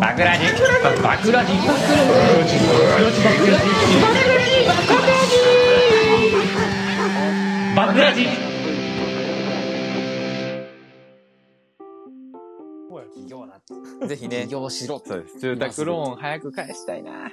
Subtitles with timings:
[0.00, 0.44] バクラジ
[1.02, 1.52] バクラジ
[7.76, 8.24] バクラジ
[13.14, 13.60] 企業な
[14.06, 15.38] ぜひね起、業しろそうです。
[15.38, 17.30] 住宅ローン早く返したいな。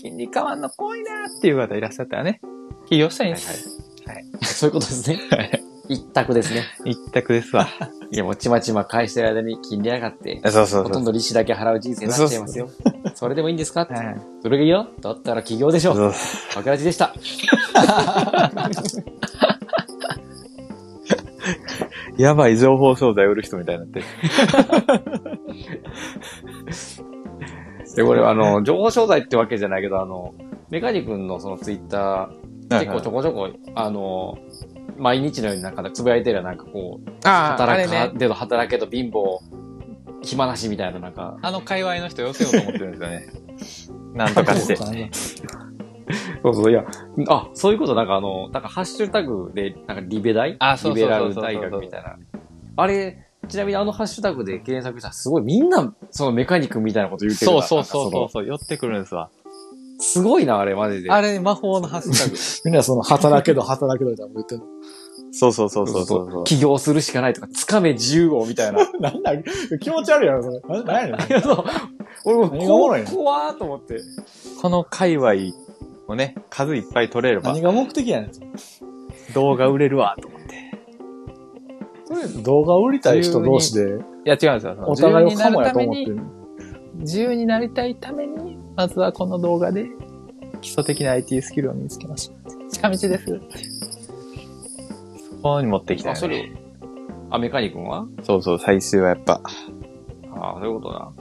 [0.00, 2.40] 金利変わんの怖いなっていう方いらっしゃったらね、
[2.86, 3.82] 起業したいんです。
[4.06, 4.24] はい。
[4.44, 5.61] そういうことですね。
[5.92, 6.62] 一択ですね。
[6.84, 7.66] 一択ですわ。
[8.10, 12.68] いや、もうちまちま返してる間に金利上がって、そうそうほとんど利子だけ払う人生になっちゃいますよ。
[13.14, 13.82] それでもいいんですか？
[13.82, 13.94] って。
[14.42, 15.94] それがいいよだったら起業でしょ。
[15.94, 16.12] そう
[16.56, 17.14] バクラジでした。
[22.18, 24.04] やばい情報商材売る人みたいになってる。
[27.96, 30.34] で、これあの、情報商材ってわけじゃないけど、あの、
[30.70, 34.34] メカニ君のそのツイッター、結構ちょこちょこ、あの、
[34.98, 38.18] 毎日のようになんかつぶやいてるなんかこう、ああ、あ働か、れね。
[38.18, 39.40] での働けど貧乏、
[40.22, 42.96] 暇なしみたいななんか、あの界隈の人寄せようと思ってるんで
[43.64, 44.12] すよね。
[44.14, 44.76] なんとかして。
[44.76, 46.84] そうそう、いや、
[47.28, 50.56] あ、そういうことなんかあの、なんかハッシュタグで、なんかリベ大？
[50.58, 52.16] あそうリベそうそうそうラル大学みたいな。
[52.76, 59.30] あれ、ちなみにあのハッシュタグで検索したらすごいみんな、そのメカニックみたいなこと言ってるからそうそうそうそう、寄ってくるんですわ。
[60.02, 61.10] のすごいな、あれ、マジで。
[61.10, 62.36] あれ、魔法のハッシュタグ。
[62.66, 64.56] みんなその、働けど働けどみたいな言って
[65.34, 66.44] そうそうそうそうそうそう。
[66.44, 68.78] 起業するしかないとか、つかめ自由をみたいな。
[69.00, 69.32] なんだ、
[69.80, 70.60] 気持ち悪いやろ、それ。
[70.60, 71.28] ななんやねん。
[71.28, 71.64] い やそう
[72.24, 73.06] 俺も何がおもろいの？
[73.10, 74.00] 怖ーと思って。
[74.60, 75.32] この界隈
[76.08, 78.30] をね、数いっぱい取れれば何が目的やねん。
[79.34, 80.52] 動画売れるわ、と思って。
[82.42, 83.84] 動画売りたい人同士で、
[84.26, 84.76] いや、違うんですよ。
[84.86, 86.20] お互いをカモやと思ってる。
[86.96, 89.86] 自由になりたいために、まずはこの動画で
[90.60, 92.34] 基礎的な IT スキルを身につけました。
[92.70, 93.40] 近道です。
[95.30, 96.52] そこに持ってきたあ、よそれね。、
[97.30, 98.06] あ、メカニ君は？
[98.22, 99.40] そうそう、最終はやっぱ。
[100.34, 101.12] ああ、そういうことだ。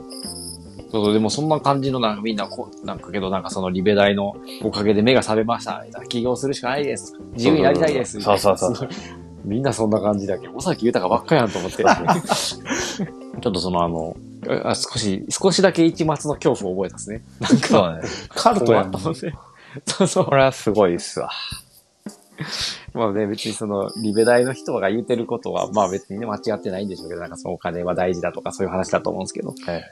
[0.92, 5.84] そうそう、でもそんな感じのなんかみんなこう、なんかけどなんかそのリベ大のおかげで目が覚めました。
[5.86, 7.18] みたいな起業するしかないです。
[7.34, 8.20] 自由になりたいです。
[8.22, 8.90] そうそうそう
[9.44, 11.84] みんなそんな感じだけど、尾崎豊ばっかやんと思って。
[11.84, 14.16] ちょっとそのあの、
[14.64, 17.22] あ少し、少しだけ一末の恐怖を覚えたですね。
[17.40, 18.10] なんか、ね。
[18.30, 18.92] カルトやん。
[18.96, 19.34] 思って。
[19.86, 20.36] そうそうこ。
[20.36, 21.30] れはすごいっすわ。
[22.94, 29.84] まあね、別にその、リベ大の人が言ってることは、まあ別にね、間違ってないんでしょうけど、なんかそのお金は大事だとかそういう話だと思うんですけど、はいはい。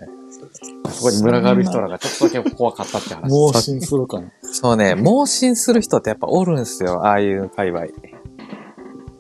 [0.90, 3.30] そこに群がる人らがちょっとだけ怖かったって話。
[3.30, 4.32] 盲信するかな。
[4.42, 7.06] そうね、盲信する人ってやっぱおるんすよ。
[7.06, 7.88] ああいう界隈。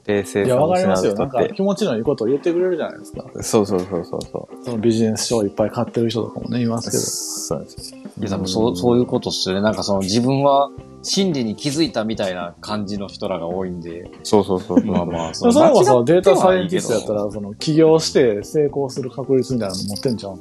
[0.09, 1.13] 冷静いや、わかりますよ。
[1.13, 1.47] なんか。
[1.49, 3.25] 気持ちのいいことを言ってくれるじゃないですか。
[3.41, 4.65] そうそうそうそうそう。
[4.65, 7.03] そのビジネス書をいっぱい買ってる人とかもね、いますけど。
[7.03, 7.95] そうです。
[7.95, 9.61] いや、多分そう、そういうことっすよね。
[9.61, 10.71] なんかその自分は
[11.03, 14.83] 真理に気づいたみたいな感じの人らが多いんで、そうそうそう。
[14.83, 20.33] まあまあ、でもそれこそデータサイエンティテストやったら、その起業して成功する確率みたいなの持ってんじゃん。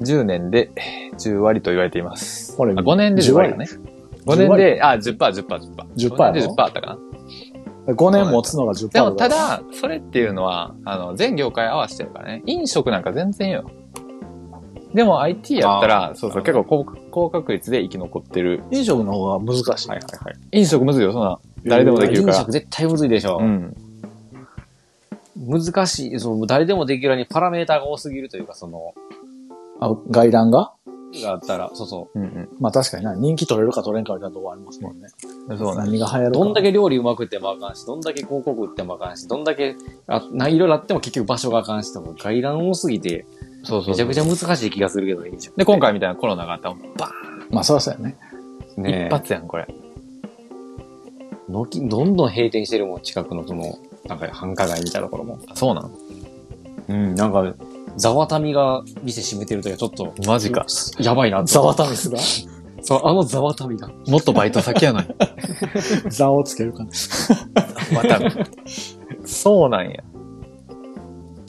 [0.00, 0.70] 10年で
[1.18, 2.56] 10割と言われています。
[2.56, 3.66] これあ5年で10割だね。
[4.26, 5.72] 5年で、あ、10%、10%、10%。
[5.96, 6.98] 10% 5年で10%あったかな。
[7.94, 12.42] 5年持つのが10%でも、たら、だ、それっていうのは、あの、全業界合わせてるからね。
[12.46, 13.70] 飲食なんか全然よ。
[14.92, 18.62] でも IT やったら、そうそう、結構高高確率で生き残ってる。
[18.70, 19.88] 飲食の方が難しい。
[19.88, 20.36] はいはいはい。
[20.52, 21.38] 飲食むずいよ、そんな。
[21.64, 22.52] 誰でもできるから飲食。
[22.52, 23.38] 絶対むずいでしょ。
[23.40, 23.76] うん。
[25.46, 28.94] 難しい、そう、誰でもできるようにパラメーターが多すぎるというか、その、
[29.80, 30.72] あ、外覧が？
[31.22, 32.48] があったら、そうそうんうん。
[32.60, 33.14] まあ確かにな。
[33.14, 35.08] 人気取れるか取れんかみたいなとこありますもんね。
[35.56, 35.84] そうね。
[35.84, 36.32] 何が流行る。
[36.32, 39.76] どんだけ料理うまくってもあかんし、どんだけ広告売ってもあかんし、どんだけ、
[40.06, 43.26] あ、ないろいろあっても結局場所があかんしとか、外覧多すぎて、
[43.64, 45.54] そうそうめちゃくちゃ難しい気がするけど、飲食。
[45.56, 47.10] で、今回みたいなコロナがあったら、バ
[47.50, 48.16] まあそりゃそうやね。
[48.76, 49.66] ーンね一発やん、これ。
[51.48, 55.38] のき、どんどん閉店してるもん、近くのその、なんか繁華街みたいなところも。
[55.48, 55.90] あそうなん
[56.88, 57.54] うん、なんか、
[57.98, 60.66] ザワタミが店閉めてるときはちょっと、マジか。
[60.98, 62.18] やばいなってザワタミスが
[62.82, 63.88] そう、あのザワタミが。
[64.06, 65.08] もっとバイト先やのに。
[66.08, 66.90] ザをつけるかな。
[67.92, 68.20] また。
[69.24, 70.02] そうなんや。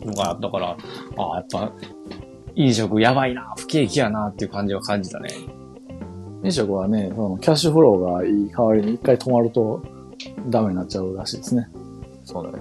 [0.06, 0.78] のが、だから、
[1.18, 1.72] ああ、やっぱ、
[2.56, 5.30] 飲食やばいな、不景気やなっていう感じは感じたね。
[6.44, 9.82] 飲食はね、そのキャッシュフローがいい代わりに一回止まると
[10.48, 11.68] ダメになっちゃうらしいですね。
[12.24, 12.60] そうだね。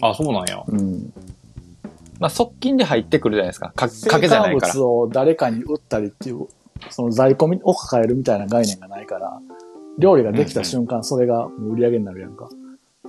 [0.00, 0.62] あ、そうなんや。
[0.66, 1.12] うん。
[2.20, 3.72] まあ、側近で入ってくるじゃないですか。
[3.74, 4.74] か、賭けじゃないから。
[4.74, 6.46] 物を誰かに売ったりっていう、
[6.90, 9.40] その在庫を抱えるみたいな概念がないから、
[9.98, 12.50] 料理ができた瞬間、それが売り上げになるやんか。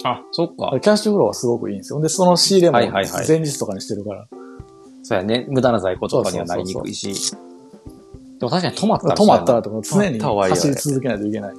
[0.03, 0.79] あ、そっか。
[0.79, 1.99] キャッシュフローはすごくいいんですよ。
[1.99, 4.27] で、その仕入れもはいはいはい前日とかにしてるから。
[5.03, 5.45] そうやね。
[5.49, 7.31] 無駄な在庫とかにはなりにくいし。
[8.39, 11.53] でも確かに止まったら止まったらそとか常に走り続けないといけない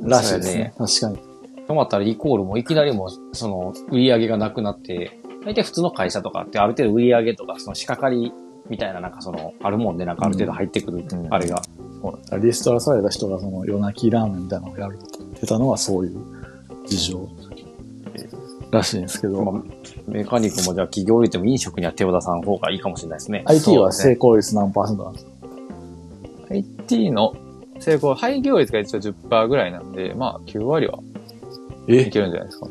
[0.00, 0.74] らしいですね。
[0.78, 1.18] 確かに。
[1.66, 8.32] 止まったらイコールもういきなりもう、その、売り上げがなくなって、大体普通の会社とかってある程度売り上げとか、その仕掛かり
[8.68, 11.32] みたいな、なんかその、あるもんで、なんかある程度入ってくる、うん。
[11.32, 11.62] あれが。
[12.42, 16.18] リストラされた人がその夜泣きラーメンみたいなのをやるって言ってたのはそういう
[16.86, 17.28] 事情。
[18.70, 19.62] らしいんですけど、まあ
[20.06, 23.42] メカニックもじゃあ企業入れても飲食には手を出さん方がいいかもしれないですね。
[23.46, 25.30] IT は成功率何パーセントなんですか
[26.50, 27.34] ？IT の
[27.80, 30.98] 成功、廃業率が一応10%ぐらいなんで、まあ9割は
[31.88, 32.66] いえけるんじゃないですか。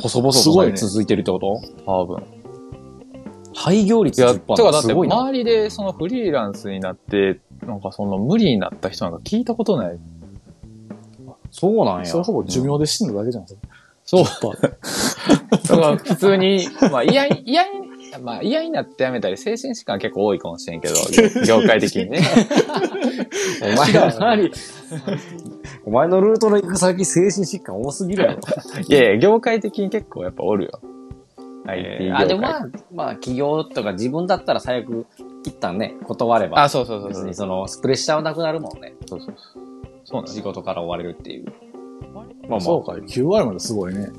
[0.00, 1.60] 細々すごいねと続いてるってこと？
[1.86, 2.22] 多分。
[3.54, 4.92] 廃業率いや、10%てかだって。
[4.92, 9.98] 周りでそのフリーランスになって、なんかその無理になった人なんか聞いたことない。
[11.50, 12.06] そうなんや。
[12.06, 13.68] それほぼ寿命で死んだだけじゃないですか。
[14.04, 14.24] そう。
[14.24, 17.66] 10%だから普通に、まあ嫌い、 嫌い、
[18.22, 20.94] まあ嫌になってやめたり、精神疾患結構多いかもしれんけど、
[21.44, 22.22] 業業界的にね。
[23.62, 24.52] お前の周り、
[25.84, 28.40] お前のルートの行く先、精神疾患多すぎるやろ。
[28.86, 30.80] いやいや、業界的に結構やっぱおるよ。
[31.66, 32.24] IT 業界。
[32.24, 35.06] あ、でもまあ、まあ、企業とか自分だったら最悪、
[35.44, 36.62] 一旦ね、断れば。
[36.62, 37.22] あ、そうそうそうそう。
[37.24, 38.94] 別にその、プレッシャーはなくなるもんね。
[39.06, 39.62] そうそうそう。
[40.04, 41.46] そうなん仕事から追われるっていう。
[42.12, 44.10] まあまあ、そうか、9割まですごいね。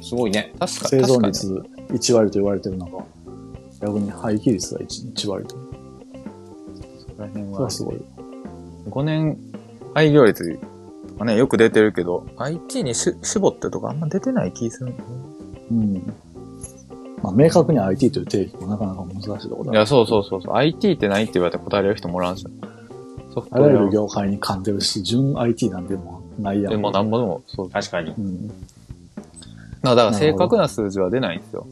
[0.00, 0.52] すごいね。
[0.58, 3.04] 確か生存確かに率1割と言われてる中、
[3.80, 5.56] 逆に廃棄率が 1, 1割と。
[7.16, 8.00] その辺はそれはすごい。
[8.90, 9.38] 5年
[9.94, 10.67] 廃業率と
[11.18, 15.16] かね、よく出てるけど、IT にし絞ってとかあんま出てない気するんだよね
[15.70, 16.14] うん。
[17.22, 19.72] まあ、明確に IT という定義もなかなか難しいところだ。
[19.72, 20.54] いや、そうそうそうそう。
[20.54, 22.46] IT って何って言われて答えれる人もおらんし。
[23.34, 26.70] ソフトあらゆる業界に噛んでるし、純 IT なんでもないやん。
[26.70, 27.70] でもなんぼでも、そう。
[27.70, 28.12] 確かに。
[28.12, 28.48] うん。
[29.82, 31.66] だから正確な数字は出ないんですよ。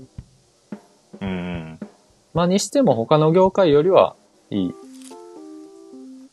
[1.21, 1.79] うん。
[2.35, 4.17] まあにしても他の業界よりは
[4.51, 4.75] いい。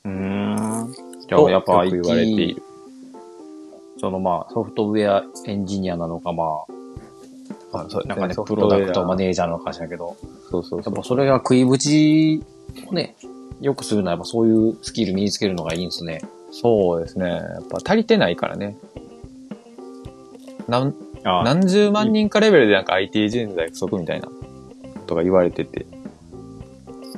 [0.06, 0.94] うん。
[1.28, 2.64] じゃとあ、やっぱよく言われてい IT る。、
[4.04, 6.44] そのまあ、ソフトウェアエンジニアなのか、ま
[7.72, 10.18] あそうあ、なんかね、プロダクトマネージャーなのかしらんけど、
[10.52, 11.04] そうそうやっぱ。
[11.04, 12.44] それが食いぶち
[12.86, 13.16] をね、
[13.62, 16.22] よくするのはやっぱそういうスキル身につけるのがいいんですね。
[16.52, 17.30] そうですね。
[17.30, 18.76] やっぱ足りてないからね。
[20.68, 24.34] なん何十万人かレベルでなんか IT 人材不足みたいなこ
[25.08, 25.86] とが言われてて。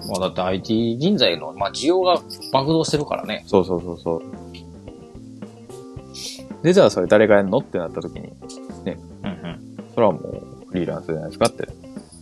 [0.07, 2.21] まあだって IT 人材の、まあ需要が
[2.53, 3.43] 爆動してるからね。
[3.47, 4.44] そうそうそうそう。
[6.65, 7.59] で、じゃあそれ誰がやるの？
[7.59, 8.37] ってなった時に、うん
[8.87, 9.77] うん。
[9.93, 11.67] それはもうフリーランスじゃないですかって。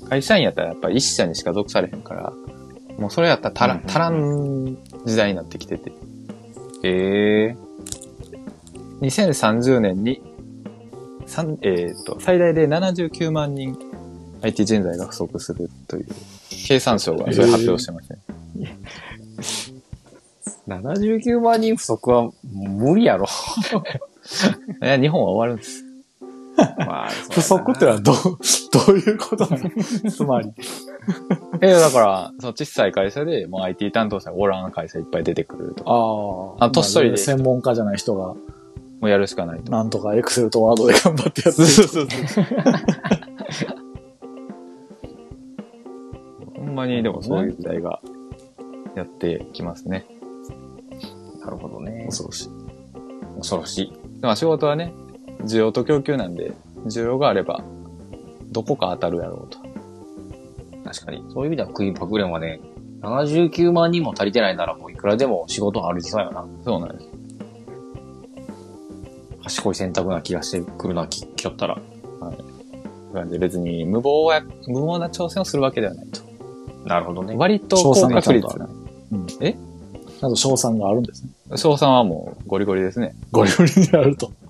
[0.09, 2.33] 会社員やったらやっぱり一社にしか属されへんから、
[2.97, 5.93] もうそれやったら足らん、足らん時代になってきてて。
[6.83, 7.57] へえ。
[8.99, 10.21] 2030年に、
[11.25, 13.77] 三えっ、と、最大で79万人
[14.41, 16.07] IT 人材が不足するという、
[16.67, 18.21] 経産省がそれ発表してましたね。
[20.67, 23.25] 79万人不足は無理やろ。
[24.81, 25.83] い や、日本は終わるんです。
[26.85, 28.15] まあ、不足ってのはどう、
[28.85, 30.11] どういうことなの？
[30.11, 30.51] つまり。
[31.61, 35.91] えだから、その小さい会社でもう IT 担当者がおらん会社いっぱい出てくるとか、
[36.59, 38.37] ああ年取りで専門家じゃない人が、も
[39.01, 39.71] うやるしかないと。
[39.71, 41.67] なんとかエクセルとワードで頑張ってやってる。
[41.67, 42.07] そう
[46.55, 47.99] ほんまに、でもそういう時代が
[48.95, 50.05] やってきますね。
[51.43, 52.05] なるほどね。
[52.05, 52.49] 恐ろしい。
[53.37, 53.93] 恐ろしい。
[54.23, 54.93] まあ仕事はね、
[55.41, 56.53] 需要と供給なんで、
[56.85, 57.63] 需要があれば、
[58.51, 59.59] どこか当たるやろうと。
[60.85, 61.23] 確かに。
[61.33, 62.59] そういう意味ではクイーンパクレンはね、
[63.01, 66.45] 79万人も足りてないならもういくらでも仕事あるそうやな。
[66.63, 67.09] そうなんです。
[69.43, 71.77] 賢い選択な気がしてくるな、き、きよったら。
[73.13, 76.21] なんで別に無謀や、無謀な挑戦をするわけではないと。
[76.85, 77.35] なるほどね。
[77.35, 78.67] 割と賞高確率な。
[79.27, 79.53] ちゃ
[80.27, 81.57] んと賞賛があるんですね。
[81.57, 83.15] 賞賛はもうゴリゴリですね。
[83.31, 84.31] ゴリゴリにやると。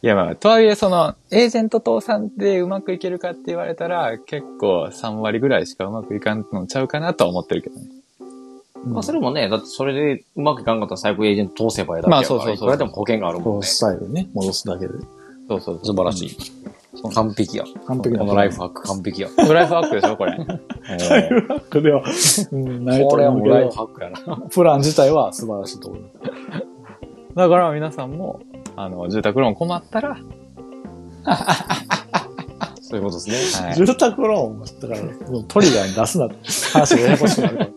[0.00, 7.86] いやまあ、とはいえその、エージェント倒産でうまくいけるかって言われたら、結構3割ぐらいしかうまくいかんのちゃうかなとは思ってるけどね。
[8.84, 13.52] まあそれもね、だってそれでうまくいかんかったら最高エージェント通せばいいだけまあやからそうそうそういくらでも保険があるもんね。
[13.54, 14.92] こうスタイルにね、戻すだけで。
[15.48, 16.36] そうそう素晴らしい。
[17.12, 17.64] 完璧や。
[17.86, 19.28] 完璧なこのライフハック完璧や。
[19.36, 20.32] ライフハックでしょ、これ。
[20.36, 22.02] ライフハックでは、
[22.52, 24.18] うん、ないとこれは思うけどもうライフ、ハックやな。
[24.50, 26.02] プラン自体は素晴らしいと思う。
[27.36, 28.40] だから皆さんも、
[28.76, 30.16] あの、住宅ローン困ったら、
[32.80, 33.66] そういうことですね。
[33.66, 33.76] はい。
[33.76, 36.36] 住宅ローンも、だから、もうトリガーに出すなって
[36.72, 37.74] 話がややこしくなる。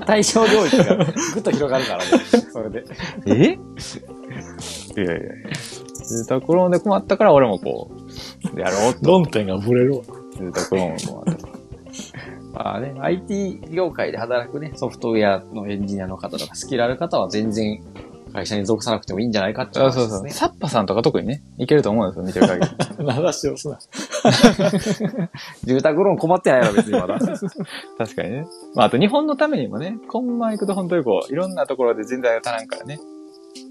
[0.06, 1.02] 対象領域がぐ
[1.40, 2.10] っと広がるからね。
[2.52, 2.84] それで。
[3.26, 3.58] え？
[4.96, 5.14] いやいや
[6.10, 7.90] 住宅ローンで困ったから俺もこ
[8.54, 9.06] う、やろうと。
[9.06, 10.04] 論点がぶれるわ。
[10.36, 11.48] 住宅ローンを困った。
[12.52, 17.80] まあね、IT 業界で働くね、ソフトウェアのエンジニアの方とか、スキルある方は全然
[18.32, 20.30] 会社に属さなくてもいいんじゃないかっていそうそうそう。
[20.30, 23.12] サッパさんとか特にね、いけると思うんですよ、見てる限り。
[23.12, 23.78] 話をすな。
[25.64, 27.18] 住宅ローン困ってないやろ、別にまだ。
[27.98, 28.46] 確かにね。
[28.74, 32.98] まあ、あと日本のためにもね、コンマ行くと本当にこう、いろんなところで人材が足らんからね。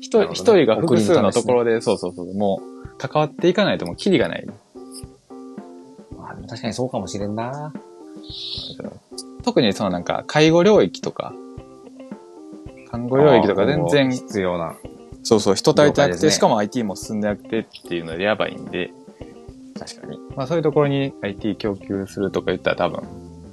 [0.02, 4.46] 一人、が複数のところで、そうそうそう、もう、関わっていかないともうキリがない。
[6.18, 7.74] まあでも確かにそうかもしれんな。
[9.44, 11.34] 特にそのなんか、介護領域とか、
[12.92, 14.76] 看護領域とか全然、必要な。
[15.24, 18.92] そうそう、人足りてなくて、しかも IT も進んでなくてっていうのでやばいんで、
[19.78, 20.20] 確かに。
[20.36, 23.04] まあそういうところに IT 供給するとか言ったら多分、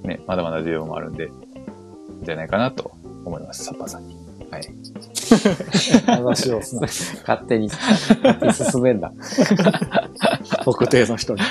[0.02, 2.92] ね、まだまだ需要もあるんで、いいんじゃないかなと
[3.24, 4.15] 思います、サッパーさんに。
[4.56, 6.06] はい。
[6.06, 6.82] 話をすな。
[6.82, 9.12] 勝手に、勝手に進めんだ。
[10.64, 11.42] 特定の人に。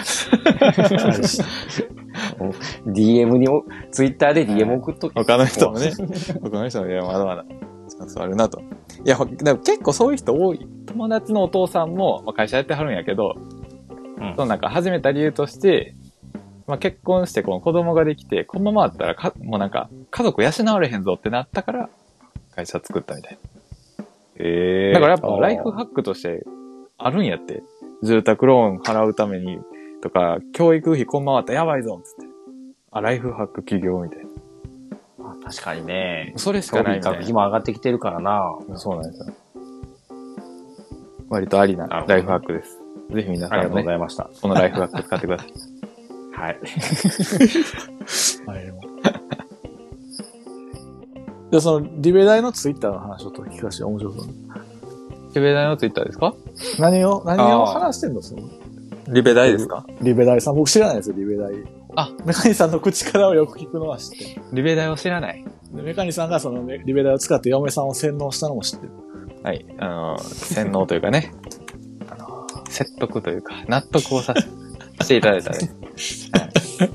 [2.88, 5.14] DM にも、ツイッターで DM 送っとけ。
[5.16, 5.92] 他の人もね、
[6.42, 7.46] 他の人もいや、まだまだ
[7.90, 8.60] チャンスあるなと。
[8.60, 8.64] い
[9.10, 10.68] や、ほでも結構そういう人多い。
[10.88, 15.94] 友達のお父さんも、まあ、会社やってはるんやけど、うんそのなんか始めた理由として、
[16.68, 21.90] まあ、結婚してこの子供ができて、このままだったらか、もうなんか、家族養われへんぞってなったから、
[22.56, 23.38] 会社作ったみたい
[24.38, 25.00] ええな。
[25.00, 26.44] だからやっぱあーライフハックとして
[26.98, 27.64] あるんやって。
[28.04, 29.60] 住宅ローン払うために
[30.02, 32.32] とか、教育費こんままだったらやばいぞっつって。
[32.92, 34.26] あ、ライフハック企業みたいな。
[35.44, 36.34] 確かにね。
[36.38, 37.34] それし教かないみたい。
[37.34, 38.58] も上がってきてるからな。
[38.76, 39.34] そうなんですよ。
[41.30, 42.80] 割とありなライフハックです。
[43.12, 44.30] ぜひ皆ありがとうごさんもね、ざいました。
[44.42, 45.54] このライフハック使ってください。
[46.36, 46.60] はい。
[48.46, 48.95] はい。
[51.56, 54.26] で、その、リベ大のツイッターの話をちょっと聞かせて面白そう。
[55.36, 56.34] リベ大のツイッターですか？
[56.80, 58.22] 何を、何を話してんの？
[58.22, 58.42] その、
[59.08, 59.86] リベ大ですか？
[60.02, 60.56] リベ大さん。
[60.56, 61.54] 僕知らないですよ、リベ大。
[61.96, 64.42] あ、メカニさんの口からはよく聞くのは知ってる。
[64.52, 65.46] リベ大を知らない？
[65.74, 68.92] でメカニさんがそのねリベ大を使って嫁さんを洗脳したのも知ってる。
[69.44, 69.66] はい。
[69.80, 71.34] あの、洗脳というかね、
[72.10, 74.42] あの、説得というか、納得をさせ
[75.06, 75.58] していただいたね。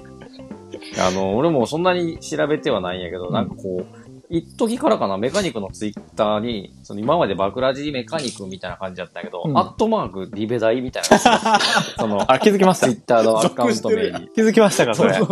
[0.98, 3.99] あの、俺もそんなに調べてはないんやけど、なんかこう、
[4.30, 11.18] 一時からかな、メカニクのツイッターに、その今までバクラジメカニクみたいな感じだったけど、うんアットマークリベダイみたいな。
[11.98, 12.86] その、あ、気づきました？
[12.86, 12.94] ツイ。
[12.96, 14.28] ッターのアカウント名に。
[14.34, 15.14] 気づきましたか、それ？
[15.14, 15.24] そ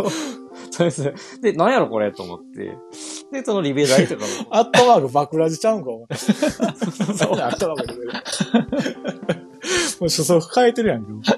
[0.83, 1.13] うです。
[1.41, 2.77] で、なんやろこれと思って。
[3.31, 6.17] で、そのリベダイとかも、 アットマークバクラジちゃうんか、お前。
[6.17, 8.23] そう アットマークリベダイ。
[10.01, 11.31] もう初速変えてるやんけ。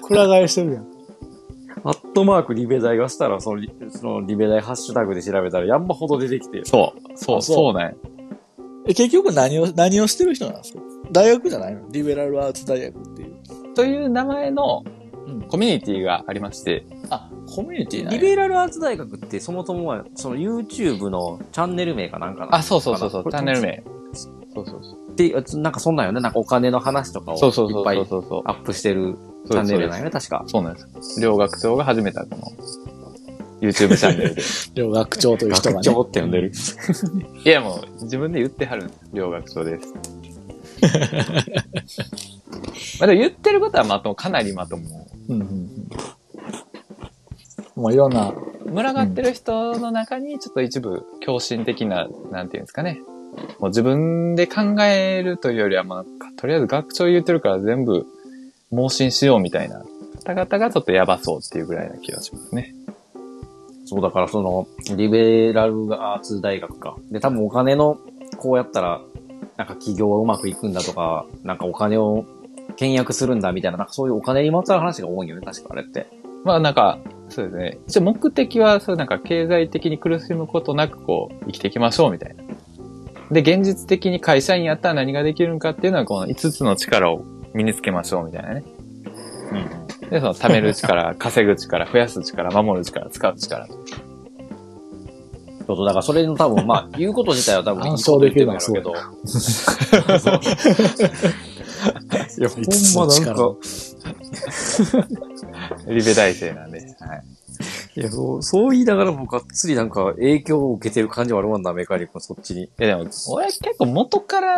[0.00, 0.86] くら替えしてるやん。
[1.84, 6.64] アットマークリベダイがしたら、そのリ、そのリベダイハッシュタグで調べたら、やんばほど出てきて。
[6.64, 7.16] そう。
[7.16, 7.92] そう、あそうそうなんや
[8.86, 10.80] え、結局何を、何をしてる人なんですか？
[11.12, 11.88] 大学じゃないの？
[11.90, 13.74] リベラルアーツ大学っていう。
[13.74, 14.82] という名前の
[15.26, 15.42] うん。
[15.42, 23.82] コミュニティがありまして、あ、コミュニティなんリやベラルアーツ大学ってそもそもは、その YouTube のチャンネル名かなんかなあ、そうそうそうそう、チャンネル名。
[24.14, 25.16] そうそうそう。
[25.16, 26.20] で、なんかそんなんよね。
[26.20, 28.42] なんかお金の話とかをいそうそうそうっぱいそうそうそう。
[28.46, 29.16] アップしてる
[29.48, 30.44] チャンネルなんよね、確か。
[30.46, 31.20] そうなんです。
[31.20, 32.42] 両学長が始めたこの
[33.60, 34.42] YouTube チャンネルで。
[34.74, 35.74] 両学長という人がね。
[35.76, 36.52] 学長って呼んでる。
[37.44, 39.00] いやもう自分で言ってはるんです。
[39.12, 39.94] 両学長です。
[43.00, 45.06] まあでも言ってることはまとも、かなりまとも。
[45.28, 45.88] うんうんうん。
[47.82, 48.32] もういろんな、
[48.66, 53.00] 群がってる人の中にちょっと一部狂信的な、なんていうんですかね。
[53.58, 56.04] もう自分で考えるというよりは、まあ、
[56.36, 58.06] とりあえず学長言ってるから全部
[58.72, 59.84] 盲信しようみたいな
[60.24, 62.74] 方々がちょっとやばそうっていうぐらいな気がしますね。
[63.86, 66.96] そうだからその、リベラルアーツ大学か。
[67.10, 67.98] で、多分お金の、
[68.36, 69.00] こうやったら、
[69.56, 72.26] なんか企業はうまくいくんだとか、なんかお金を
[72.76, 76.06] 倹約するんだみたいな、なんかそういうお金にまつわる話が多いよね、確かあれって。
[76.44, 76.98] まあなんか、
[77.30, 77.78] そうですね。
[77.88, 82.44] 一応目的は、そうなんか経済的に苦しむことなくこう、生きていきましょうみたいな。
[83.30, 88.62] で、現実的に会社員やったら何ができるのかっていうのは、この5つの力を身につけましょうみたいなね。
[89.52, 89.56] う
[90.06, 90.10] ん。
[90.10, 93.66] で、その貯める力、 稼ぐ力、増やす力、守る力、使う力。
[93.66, 93.74] そ
[95.74, 98.94] うそう、だからそれの多分、まあ、 言うこと自体は多分いいこと言ってるんやろうけど。
[102.38, 102.64] いや、ほん
[102.96, 103.54] まなんか、
[105.86, 106.78] リベ大生なんで。
[106.78, 106.84] は
[107.16, 107.22] い。
[107.96, 112.62] いや、そう、そう言いながらもがっつりなんか影響を受けてる感じはあるもんな、メカニックのそっちに。
[112.62, 114.56] いやでも、俺結構元から、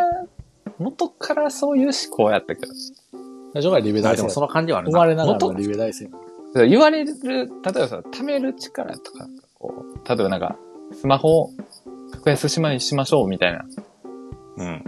[0.79, 2.73] 元からそういう思考やったけど。
[3.53, 4.31] 最初からリベ大生あでも。
[4.31, 4.99] その感じはある生な。
[4.99, 6.09] まれながらのリベ大生。
[6.69, 10.57] 言われる、例えばさ、貯める力とか、こう、例えばなんか、
[10.93, 11.51] スマホを
[12.11, 13.65] 格安島にしましょうみたいな。
[14.57, 14.85] うん。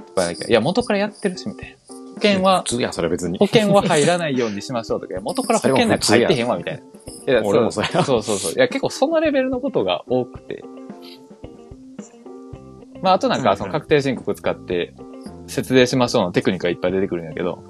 [0.49, 1.77] いや、元からやってるし、みたいな。
[2.15, 3.47] 保険は普、通や、それ別に保。
[3.47, 6.83] 険は入らないようにしましょうとか、元から保険なんか入ってへんわ、みたい
[7.27, 7.33] な。
[7.33, 8.53] いや、俺もそうそうそうそう。
[8.53, 10.65] いや、結構そのレベルのことが多くて。
[13.03, 14.95] まあ、あとなんか、その確定申告使って、
[15.47, 17.63] 節税しましょうのテクニックがいっぱい出てくるんやけど、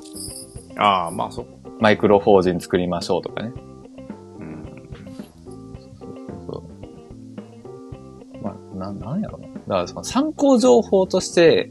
[0.76, 1.46] ああ、まあそ。
[1.80, 3.52] マイクロ法人作りましょうとかね。
[4.38, 4.64] うん。
[6.46, 6.64] そ
[8.40, 9.48] うまあ、な、なんやろな。
[9.48, 11.70] だからその参考情報として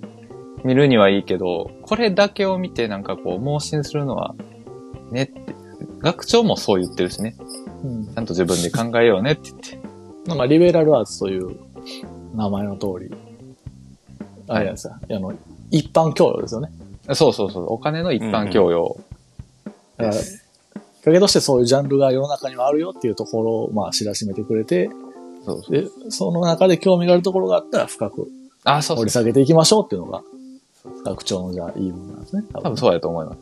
[0.64, 4.36] 見るにはいいけど、これだけを見てなんかこう、盲信するのは、
[5.12, 5.56] ねって。
[6.00, 7.36] 学長もそう言ってるしね。
[7.84, 8.06] うん。
[8.06, 9.80] ちゃんと自分で考えようねって言って。
[10.28, 11.58] なんかリベラルアーツという
[12.36, 13.12] 名前の通り、
[14.48, 15.34] あれやさ、あの、
[15.92, 16.72] 一般教養ですよね。
[17.14, 17.66] そうそうそう。
[17.74, 18.98] お金の一般教養。
[19.98, 20.22] だから、きっ
[21.04, 24.90] かけとしてそういうジャンルが世の中にはあるよっていうところを、まあ、知らしめてくれて、
[25.46, 25.72] そうそう。
[25.72, 28.28] で、その中で興味があるところがあったら深く
[28.64, 29.12] あ、そうそう掘り。
[29.12, 30.22] 下げていきましょうっていうのが、
[31.04, 32.44] 学長のじゃあいい部分なんですね。
[32.54, 33.40] 多多分そうやと思います。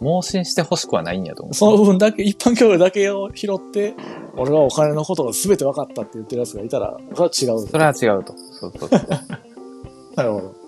[0.00, 1.54] 盲信してほしくはないんやと思う。
[1.54, 3.94] その部分だけ、一般教養だけを拾って、
[4.36, 7.68] 俺はお金のことが全て分かったって言ってる奴がいたら、それは違う。
[7.68, 8.34] それは違うと。
[8.36, 9.00] そうそうそう。
[10.16, 10.61] なるほど。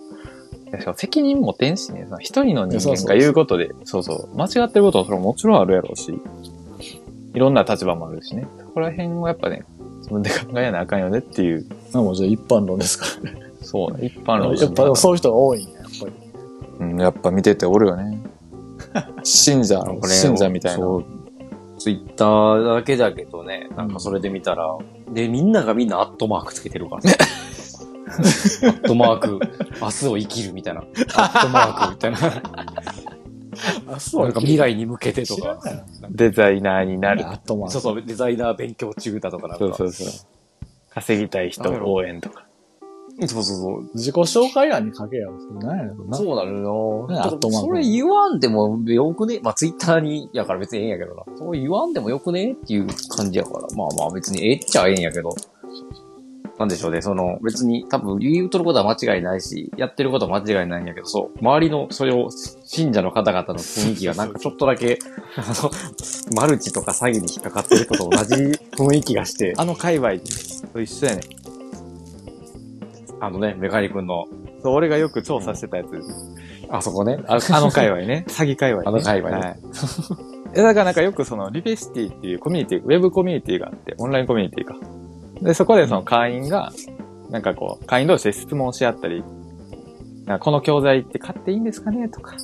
[0.81, 6.13] しかも責任持てんしね、その一人の人間が言うことで、そうそう、間違ってることはそれはもちろんあるやろうし、
[7.35, 8.47] いろんな立場もあるしね。
[8.59, 9.65] そこら辺をやっぱね、
[9.99, 13.43] 自分で考えなあかんよねっていう、なもうじゃあ一般論ですからね。
[13.61, 16.13] そうね、一般論やっぱでもそういう人が多いんや、やっぱり。
[16.81, 18.21] うん、やっぱ見てておるよね。
[19.23, 20.79] 信者、 これ信者みたいな。
[20.79, 21.05] そう。
[21.79, 24.77] ツイッターだけだけどね、なんかそれで見たら、
[25.13, 27.09] で、みんながみんなアットマークつけてるからさ。
[28.07, 29.41] アットマーク、
[29.81, 30.81] 明日を生きるみたいな。
[30.81, 32.19] アットマークみたいな。
[33.95, 35.59] あ、そなんか未来に向けてとか。
[36.11, 37.27] デザイナーになる。
[37.27, 39.59] あとまあ、そうそう、デザイナー勉強中だとかなんか。
[39.59, 40.09] そうそうそう。
[40.91, 42.45] 稼ぎたい人応援とか。
[43.21, 43.91] そうそうそう。
[43.95, 45.39] 自己紹介欄に書けやろ。
[45.61, 46.17] 何やねんな。
[46.17, 47.07] そうなのよ。
[47.09, 49.39] ねだからアットマークそれ言わんでもよくね？
[49.41, 51.23] まあツイッターに、やから別にええんやけどな。
[51.37, 52.53] そう言わんでもよくね？
[52.55, 53.61] っていう感じやから。
[53.77, 55.33] まあまあ別にええっちゃええんやけど。
[56.59, 57.03] なんでしょうね。
[57.03, 61.39] その別に多分言うとることは間違いないし、やってることは間違いないんやけど、そう。
[61.41, 62.31] 周りのそれを
[62.65, 64.99] 信者の方々の雰囲気がなんかちょっとだけ、
[65.37, 65.71] あの、
[66.37, 68.35] マルチとか詐欺に引っかかってる人と同じ
[68.77, 70.13] 雰囲気がして、あの界隈
[70.73, 71.23] と一緒やね。
[73.21, 74.27] あのね、メカニ君の、
[74.63, 75.89] そう、俺がよく調査してたやつ。
[76.69, 77.19] あそこね。
[77.27, 78.25] ああの界隈ね。
[78.29, 78.89] 詐欺界隈、ね。
[78.89, 79.57] あの界隈ねはい。
[80.55, 84.77] え、だからなんかよくその、リベシティっていうコミュニティ、ウェブコミュニティがあって、オンラインコミュニティか。
[85.45, 86.73] で、そこでその会員が、
[87.31, 89.23] なんかこう、会員同士で質問し合ったり、
[90.25, 92.35] なんかこの教材って買っていいんですかねとか、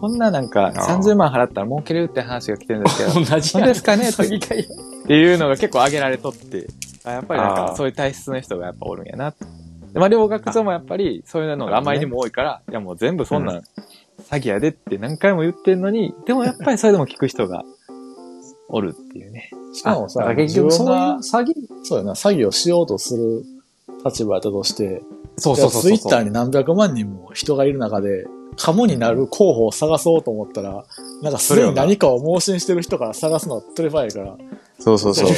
[0.00, 0.98] こんななんかあー。
[0.98, 6.66] 30万払ったら儲けれるって話が来てるんですけど、 同じですかね詐欺会っていうのが結構挙げられとって、
[7.04, 9.30] あやっぱりなんかそういう体質の人がやっぱおるんやな。
[9.92, 13.64] でまあ、両学長もやっぱりそういうのがあまりにも多いから、いやもう全部そんなん詐
[14.42, 17.62] 欺やでって何回も言ってんのに、でもやっぱりそれでも聞く人が
[18.68, 19.50] おるっていうね。
[19.74, 21.54] しかもさ、あ結局そういう詐欺
[21.84, 23.44] そうやな、詐欺をしようとする
[24.04, 25.02] 立場やったとして、
[25.36, 25.90] そうそうそうそう。
[25.90, 28.26] ツイッターに何百万人も人がいる中で、
[28.56, 30.84] カモになる候補を探そうと思ったら、
[31.22, 34.36] なんかすでに何かを盲信してる人から探すのは手っ取り早いから、
[34.80, 35.28] そうそうそう。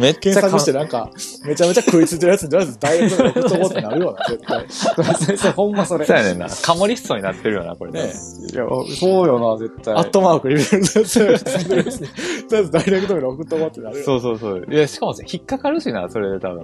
[0.00, 1.10] めっちゃ検索してなんか、
[1.44, 4.66] めちゃめちゃ食いついてるやつにとりあえずダイレクトで送っとこうってなるよな、絶対。
[5.14, 6.04] それそれほんまそれ。
[6.04, 6.48] そうやねんな。
[6.62, 8.02] カモリストになってるよな、これね。
[8.02, 8.12] ね
[8.52, 8.66] いや、
[8.98, 9.94] そうよな、絶対。
[9.94, 14.04] アットマーク入れるやつに、とりあえずダイレクトで送っとこうってなるよ。
[14.04, 14.66] そうそうそう。
[14.68, 16.62] いや、しかもさ引っかかるしな、それで多分。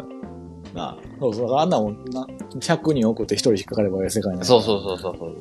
[0.75, 1.57] なそうそう。
[1.57, 2.27] あんなもんな、
[2.59, 5.37] 100人送って1人引っかかればええ世界なそうそうそうそうそう。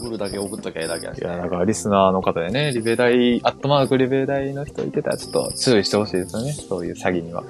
[0.00, 1.24] ね送るだけ送っときゃええだけやしい。
[1.24, 6.52] や、なんかリスナーの方でね、リベ大、アットマークリベ大の人いてたらちょっと注意してほしいですよね。
[6.52, 7.44] そういう詐欺には。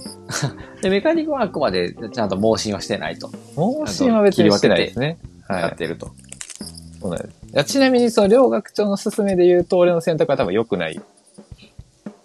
[0.82, 3.30] で、メカニックはあくまでちゃんと盲信はしてないと。
[3.56, 5.18] 盲信は別にしてないですね。
[5.48, 5.62] はい。
[5.62, 6.10] やってると。
[7.00, 7.34] そうなんです。
[7.52, 11.00] いやちなみに、その、両学長の勧めで言うと、俺の選択は多分良くない。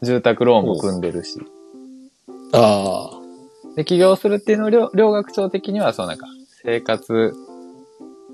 [0.02, 1.40] 住宅ローンも組んでるし。
[2.54, 3.76] ああ。
[3.76, 6.28] で、起業するっていうのを両、両学長的には、そのなんか、
[6.64, 7.34] 生活、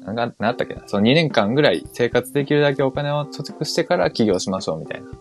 [0.02, 5.08] なんか、なんだったっけな、その2年間ぐらい生活できるだけお金を貯蓄してから起業しましょうみたいな。
[5.08, 5.18] と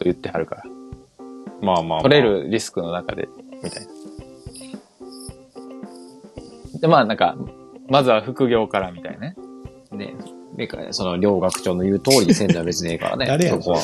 [0.00, 0.64] 言ってはるから。
[1.60, 2.02] まあまあ、まあ。
[2.02, 2.22] 取れ。
[2.22, 3.28] るリスクの中で、
[3.62, 3.92] みたいな。
[6.80, 7.36] で、まあなんか、
[7.88, 9.36] まずは副業からみたいなね。
[9.92, 10.14] ね。
[10.56, 13.26] メカその、両学長の言う通りにせんじゃ別にええからね。
[13.26, 13.80] 誰やねんそこは。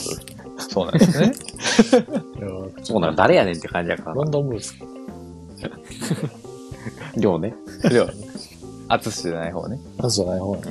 [0.58, 1.32] そうなんですね。
[2.82, 4.24] そうなの、誰やねんって感じやからロ。
[4.24, 4.74] ンドンブーツ。
[7.16, 7.54] 両ね。
[7.88, 8.10] では、
[8.88, 9.78] アツシじゃない方ね。
[9.98, 10.70] あじゃない方やな。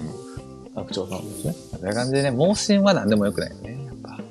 [0.76, 1.54] 学長さんですね。
[1.72, 3.86] そんな感じでね、盲信は何でもよくないよね。
[3.86, 4.10] やっぱ。
[4.10, 4.22] 考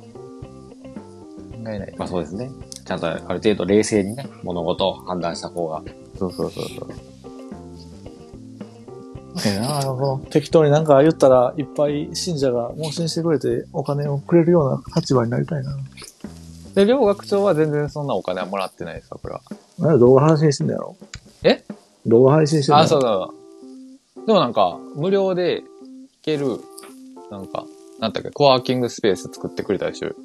[1.66, 1.94] えない。
[1.96, 2.50] まあそうですね。
[2.84, 5.82] ちゃんとある程度冷静にね、物事を判断した方が。
[6.18, 6.88] そうそうそうそう。
[9.44, 15.76] ええな、あ適当になんか言ったら、いっぱい信者が盲信してくれて、お金をくれるような立場になりたいな。
[16.74, 19.42] で、両学長は全然そんなお金はもらってないですわ、これは。
[19.78, 20.96] なんで動画配信してんだやろ
[21.42, 21.64] え？
[22.06, 23.28] 動画配信してるあ、そうだ。
[24.26, 25.66] でもなんか、無料で行
[26.22, 26.58] ける、
[27.30, 27.64] なんか、
[28.00, 30.16] なんだっけ、コワーキングスペース作ってくれたりしてる。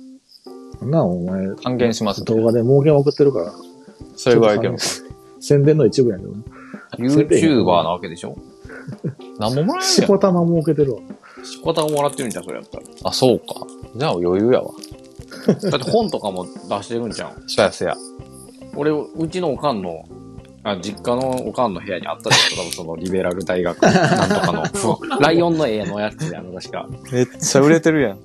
[0.79, 2.23] そんなんお前、還元します。
[2.25, 3.53] 動画で儲けまくってるから、
[4.15, 4.75] それぐらいいける。
[5.39, 6.37] 宣伝の一部やけどな。
[6.97, 8.35] YouTuber なわけでしょ？
[9.39, 10.07] 何ももらえるしやん。
[10.07, 11.01] こたま儲けてるわ。
[11.43, 12.83] しこたまもらってるんじゃん、それやったら。
[13.03, 13.45] あ、そうか。
[13.95, 14.71] じゃあ余裕やわ。
[15.47, 17.33] だって本とかも出してるんじゃん。
[17.47, 17.95] そやそや。
[18.75, 20.03] 俺、うちのおかんの、
[20.63, 26.87] あ、実家のおかんの部屋にあったでしょ多分そのリベラル大学 なんとかの、そうライオンの絵のやつで、あの、確か。
[27.11, 28.19] めっちゃ売れてるやん。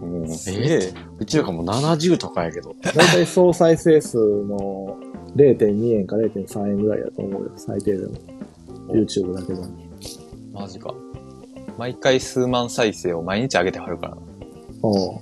[0.00, 2.74] もう、えうちのかも70とかやけど。
[2.82, 4.98] だいたい総再生数の
[5.36, 8.12] 0.2円か0.3円ぐらいやと思うよ、最低でも。
[8.90, 9.66] YouTube だけでも。
[10.52, 10.94] マジか。
[11.76, 14.22] 毎回数万再生を毎日上げてはるからな。
[14.82, 15.18] おう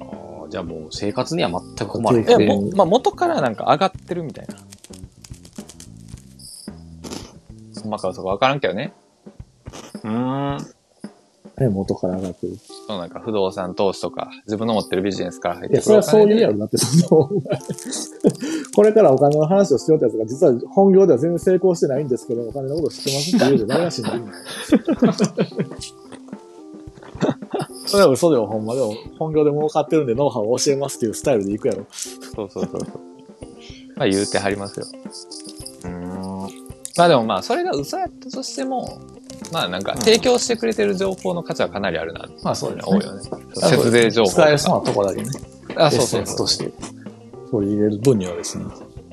[0.00, 4.56] あーじゃあもう生活には全く困らへんえ、でも、まあ、元からなんか上がってるみたいな。
[7.82, 8.92] ほんまかそこわからんけどね。
[10.04, 10.66] うーん。
[11.58, 12.56] ね、元から上がってる。
[12.86, 16.54] そのなんか不動産投資とか、自分の持ってるビジネスから入っいや、てくるそれはそういうやろ。
[16.54, 16.58] ろ。
[16.60, 17.28] だってその、
[18.74, 24.26] これからお金の話をしようってやつが、実は本業では全然成功してないんですけど、お金のこと知ってますって言うじゃ誰が信じるの
[27.86, 31.84] それは嘘でもほんまでも、本業で儲かってるんでノウハウを教えますっていうスタイルでいくやろ。
[31.90, 32.88] そうそうそうそう。
[33.96, 34.86] まあ言うてはりますよ。
[35.84, 36.31] うーん。
[36.96, 39.00] まあでもまあ、それが嘘やったとしても、
[39.50, 42.28] まあなんか、提供してくれてる情報の価値はかなりあるな。
[42.42, 43.22] まあそうですね多いよね。
[43.54, 44.42] 節税情報とか。
[44.42, 45.30] 使えそうなとこだけね。
[45.76, 46.36] あ、そうそうそう。
[46.36, 46.70] として
[47.50, 48.64] 取り入れる分にはですね、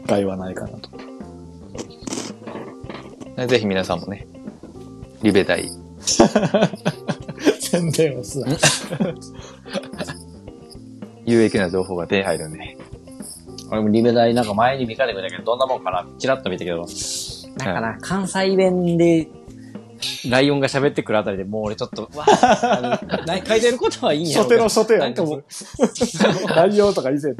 [0.06, 0.89] 害はないかなと。
[3.48, 4.28] ぜひ皆さんもね、
[5.22, 5.70] リベ大、
[7.60, 8.48] 宣伝をすな。
[11.26, 12.78] 有益な情報が手に入るんで。
[13.72, 16.88] 俺もリベ大なんか前に見かけてくれたけど、どんなもんかなチラッと見たけど、
[17.65, 19.28] なんかな、関西弁で、
[20.30, 25.43] ライオンが喋ってくるあたりでもう俺ちょっと、 わああのな書いてることはいいんやろうけど初手やなんかもう、
[26.56, 27.36] 内容とか以前。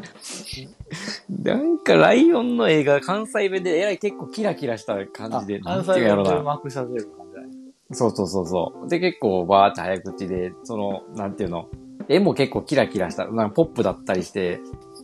[1.44, 6.42] なんかライオンの映画関西弁でえらい結構キラキラした感じで、なんていうやろな。
[6.42, 7.48] マークさせる感じだね。
[7.92, 8.90] そうそうそうそう。
[8.90, 11.68] で、結構バーって早口で、その、なんていうの、
[12.10, 14.60] 絵も結構キラキラした、なんかポップだったりして、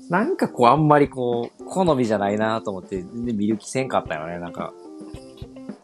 [0.09, 4.73] なんかこうあんまりこう、好みじゃないなと思って、全然見る気せんかったよね、なんか。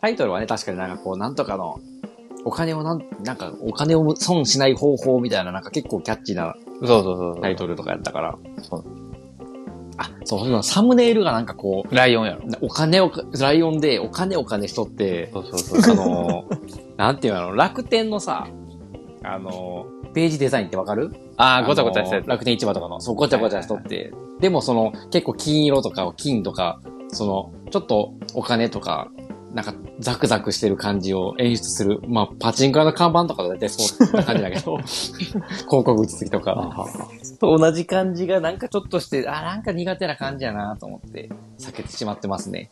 [0.01, 1.79] タイトルはね、確かになんかこう、なんとかの、
[2.43, 7.41] お金をなん、なんかお金を損しない方法みたいな、なんか結構キャッチーなそうそうそう。
[7.41, 8.37] タイトルとかやったから。
[8.63, 8.83] そう
[9.97, 12.39] あ、そう、そのサムネイルがなんかこライオンやろ。
[12.47, 15.93] う、お金を、ライオンでお金お金しとって、そうそうそう。
[15.93, 16.45] あの、
[16.97, 18.47] なんていうの、楽天のさ、
[19.23, 19.85] あの、
[20.15, 21.11] ページデザインってわかる？
[21.37, 22.25] ああ、ごちゃごちゃしたやつ。
[22.25, 29.11] あの楽天市場とかの、そう、ごちゃごちゃしとって、でもその、結構金色とか金とか、その、ちょっとお金とか、
[29.53, 31.99] なんかザクザクしてる感じを演出する。
[32.07, 36.87] まあ、パチンコ屋の看板とかだいたいそんな感じだけど、 広告打ちすぎとか。
[37.39, 42.71] と同じ感じがなんかちょっとして、あ、なんか苦手な感じやなと思って、避けてしまってますね。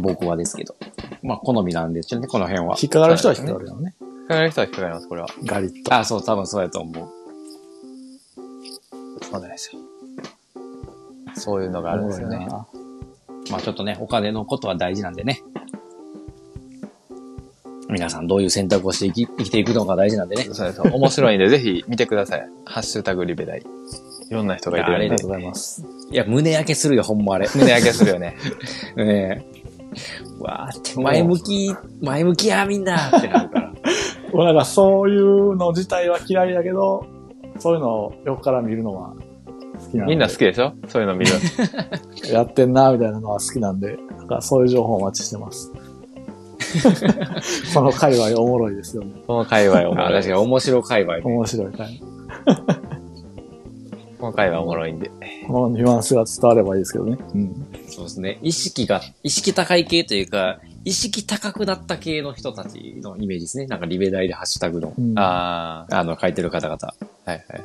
[0.00, 0.74] 僕はですけど。
[1.22, 2.76] まあ、好みなんですよね、この辺は。
[2.80, 3.94] 引っかかる人は引っかかるよね。
[4.00, 5.28] 引っかかる人は引っかかります、これは。
[5.44, 5.94] ガリッと。
[5.94, 7.08] あ、そう、多分そうやと思う。
[9.24, 9.80] そうなんですよ。
[11.34, 12.48] そういうのがあるんですよね。
[13.50, 15.42] まあちょっとね、お金のことは大事なんでね。
[17.90, 20.44] 皆さんどういう選択をして生き生きていくのが大事なんでね。
[20.52, 20.82] そうです。
[20.82, 22.48] 面白いんで、 ぜひ見てください。
[22.66, 23.60] ハッシュタグリベ大。
[23.60, 23.64] い
[24.30, 25.84] ろんな人がいてるんでいやありがとうございます。
[26.10, 27.48] いや、胸焼けするよ、ほんまあれ。
[27.54, 28.36] 胸焼けするよね。
[28.96, 29.58] ねえ。
[30.38, 33.72] わーって、前向き、前向きや、みんなってなるから。
[34.34, 37.06] 俺なんかそういうの自体は嫌いだけど、
[37.58, 39.14] そういうのを横から見るのは
[39.88, 40.12] 好きなんで。
[40.12, 40.72] みんな好きでしょ？
[40.88, 41.32] そういうの見る。
[42.32, 45.72] やってんな、みたいなのは好きなんで、なんかそういう情報をお待ちしてます。
[47.74, 49.12] この界隈おもろいですよね。
[49.26, 50.20] この界隈おもあろい。
[50.20, 51.22] 確かに面白界隈ね。
[51.24, 52.02] 面白い界
[54.18, 55.10] こ の界隈おもろいんで。
[55.46, 57.16] このニュアンスが伝わればいいですけどね。
[57.34, 57.66] うん。
[57.88, 58.38] そうですね。
[58.42, 63.66] 意識が、意識高い系というか、意識高くなった系の人たちのイメージですね。
[63.66, 66.78] なんかリベ大でハッシュタグの、うん、ああの、書いてる方々。
[66.82, 66.94] あ、
[67.30, 67.64] はいはい。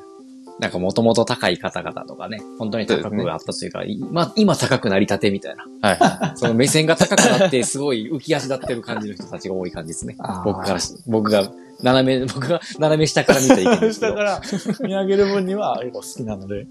[0.60, 5.66] なんかもともと高い方々とかね、本当に高くあったというか、今、今高くなりたてみたいな。
[5.82, 10.16] はいは その目線が高くなって、すごい浮き足立ってる感じの人たちが多い感じですね。
[10.46, 14.13] 僕からし、僕が、斜め、 僕が斜め下から見た意見ですけど。
[14.13, 14.42] 下から
[14.88, 16.68] 見上げる分には結構好きなので、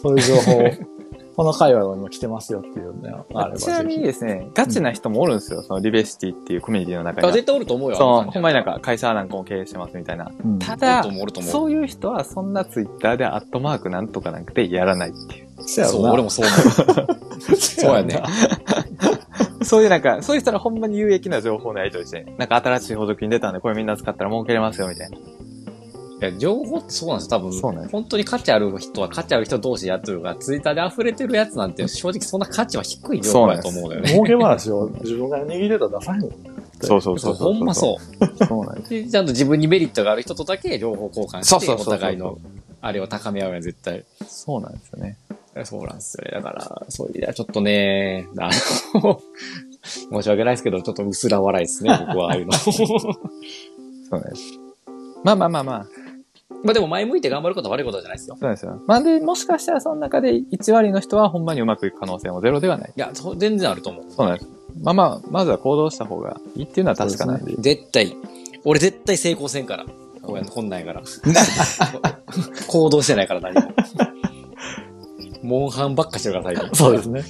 [0.00, 0.70] そういう情報を、
[1.38, 3.56] この界隈は今来てますよっていうのがあれ。
[3.56, 5.62] ちなみにぜですね、ガチな人もおるんですよ。
[5.62, 7.32] そのリベシティっていうコミュニティの中あには。
[7.32, 7.96] 絶対おると思うよ。
[7.96, 10.24] そう、ほんまになんか会社なんかも経営してますみたいな。
[10.24, 10.32] ひ。
[10.44, 11.04] うんおただ
[11.42, 15.48] そういう人はそんなツイッターでアットマークなんとかなんかでやらないっていう。
[15.58, 17.54] そうやろそう、な俺もそう思う。
[17.54, 18.20] そうやね。
[19.62, 25.18] そういうなんか、そういう人らほんまに有益な情報のやり取りして、なんか新しい補助金出たんで、これみんな使ったら儲けれますよ、みたいな。
[26.20, 27.52] いや、情報ってそうなんですよ、多分。
[27.52, 34.08] そうなんです本当に価値ある人は価値ある人同士でやってるから、ツイッターで溢れてるやつなんて、正直そんな価値は低い情報だと思うんだよね。
[34.10, 36.30] 儲け話を自分が握ってたら出さへんもん。
[36.80, 37.52] そうそうそうそう。
[37.54, 38.44] ほんまそう。
[38.46, 38.90] そうなんです。
[38.90, 42.38] でちゃんと自分にメリットがある人とだけ情報交換して、そうそうそうそうお互いの、
[42.80, 44.04] あれを高め合うやん、絶対。
[44.26, 45.16] そうなんですよね。
[45.64, 46.30] そうなんですよね。
[46.32, 48.50] だから、そういう意味ではちょっとね、あ
[48.94, 49.20] の、
[49.82, 52.52] 申し訳ないですけど、ちょっと薄ら笑いですね、僕はああいうの。
[52.58, 52.74] そう
[54.12, 54.42] なんです。
[55.24, 56.07] まあまあまあまあ。
[56.64, 58.36] まあでも前向いて頑張ることは悪いことじゃないですよ。
[58.36, 58.80] そうなんですよ。
[58.86, 62.92] まあで、もしかしたらその中で1割の人はほんまにうまくいく可能性もゼロではない。
[62.96, 64.04] いや、そう全然あると思う。
[64.08, 64.50] そうなんです。
[64.82, 67.54] まあまあ、まずは行動した方がいいっていうのは確かなんで。
[67.58, 68.16] 絶対。
[68.64, 69.86] 俺絶対成功せんから。
[70.22, 71.02] こうやこんなんやから。
[72.68, 73.72] 行動してないから何も。
[75.42, 76.76] モンハンばっかしてるから最近。
[76.76, 77.24] そうですね。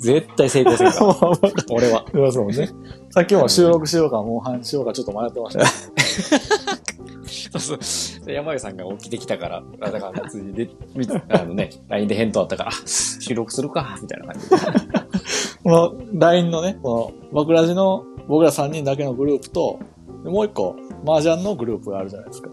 [0.00, 1.06] 絶対成功せんから。
[1.70, 2.04] 俺は。
[2.12, 2.68] そうですもんね。
[3.10, 5.66] さっきも収録しようか、モンハンしようか、ちょっと迷ってました。
[7.58, 8.32] そうそう。
[8.32, 14.56] 山口さんが起きてきたから、あだから別にで、みあのね、LINE で返答あったから、あ収録するか、みたいな感じで。
[15.62, 19.78] この LINE のね、この、バクラジの僕ら3人だけのグループと、
[20.24, 22.50] でもう一個、麻雀のグループがあるじゃないですか。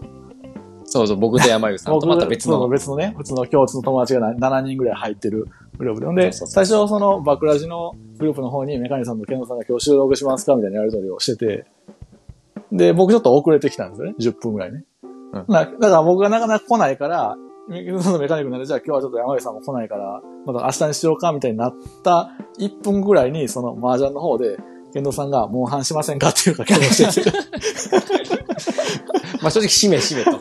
[0.84, 2.68] そうそう、僕と山口さんとまた別そうの。
[2.68, 5.46] 別のね、普通の共通の友達が7人ぐらい入ってる
[5.78, 6.06] グループで。
[6.06, 11.66] ほんで、最初そのバクラジのグループの方にメカニさんとケンさんが今日収録しますかみたいなやりとりをしてて、
[12.72, 14.14] で、僕ちょっと遅れてきたんですよね。
[14.18, 14.84] 10分ぐらいね。
[15.32, 17.36] うんなだから僕がなかなか来ないから、
[17.68, 24.56] メケンさんのメカニックなんで、じゃあ今日はちょっと山口さんも来ないから、また明日にしようかみたいになった1分ぐらいに、その麻雀の方で、
[24.92, 27.30] ケンドさんが、モンハンしませんかっていうか、けをしてて。
[29.42, 30.40] まあ正直、締め締めと。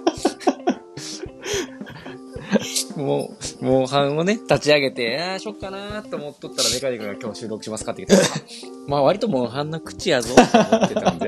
[2.97, 3.31] も
[3.61, 8.35] う、モンハンをね、立ち上げて、ああ、しよっかなーって思っとったらメカニックが今日収録しますかって言ってた
[8.87, 11.27] まあ割とモンハンの口やぞって思ってたんで。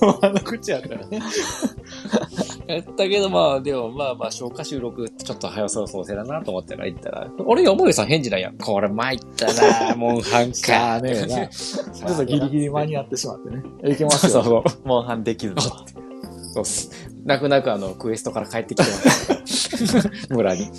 [0.00, 1.20] モンハンの口やからね。
[2.66, 8.56] やったけど、まあ、でもまあまあ、消化収録、ちょっと早そうそうせだなと思ったから言ったら、俺、山口さん返事ないやん。
[8.56, 9.46] これ参った
[9.88, 11.00] なモンハンかか。
[11.00, 11.48] ねえな。
[11.48, 13.62] ちょっとギリギリ間に合ってしまってね。
[13.92, 14.32] いけますよ。
[14.32, 14.62] そうそう。
[14.84, 15.60] モンハンできずと。
[15.60, 16.90] そうっす。
[17.24, 19.41] 泣く泣くあの、クエストから帰ってきてます。
[20.30, 20.66] 村に。
[20.68, 20.74] く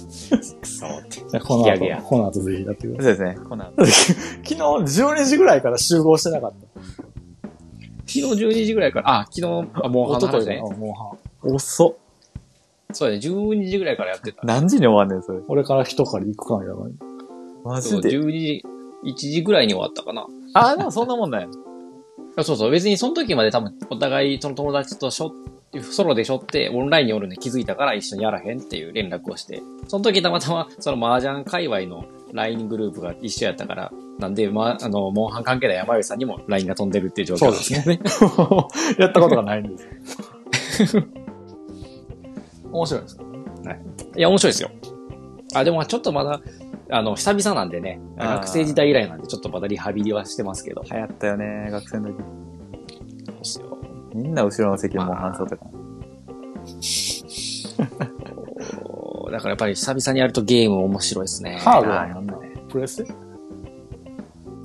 [0.66, 1.18] そーって。
[1.18, 3.38] じゃあこの後いやいや、この後ぜひやってくだそうですね。
[3.48, 3.86] この後。
[3.86, 6.82] 昨日12時ぐらいから集合してなかった。
[8.06, 10.70] 昨日12時ぐらいから、あ、昨日、あ、モンハンの話ね一昨日か。
[10.70, 11.04] な、モンハ
[11.48, 11.56] ン。
[11.56, 11.96] 遅っ。
[12.94, 14.42] そうだね、12時ぐらいからやってた。
[14.44, 15.40] 何時に終わんねん、それ。
[15.48, 17.82] 俺から一狩り行くかみたいな。
[17.82, 18.10] そう、マジで。
[18.10, 18.64] 12時、
[19.06, 20.28] 1時ぐらいに終わったかな。
[20.54, 21.48] あ、でもそんなもんない。
[22.36, 25.34] あそうそう、別にその時まで多分、お互いその友達としょ、
[25.82, 38.00] ソロでしょって、オンラインにおるの気づいたから一緒にやらへんっていう連絡をして、その時たまたま、その麻雀界隈の LINE グループが一緒やったから、なんで、まあ、あの、モンハン関係ない山口さんにも LINE が飛んでるっていう状況そうですね。
[39.00, 40.98] やったことがないんです。
[42.72, 43.24] 面白いですか？
[44.16, 44.70] いや、面白いですよ。
[45.56, 46.42] あ、でもちょっとまだ、
[46.90, 50.84] あの、久々なんでね、学生時代以来なんで、ちょっとまだリハビリはしてますけど。
[50.92, 52.18] 流行ったよね、学生の時。
[53.26, 53.78] そうっすよ
[54.13, 55.71] みんな後ろの席もモンハンしとったから。
[58.86, 61.58] おーだからやっぱり久々にやるとゲーム面白いですね。
[61.60, 62.36] ハードはなんだ
[62.69, 63.04] プレス？
[63.04, 63.12] テ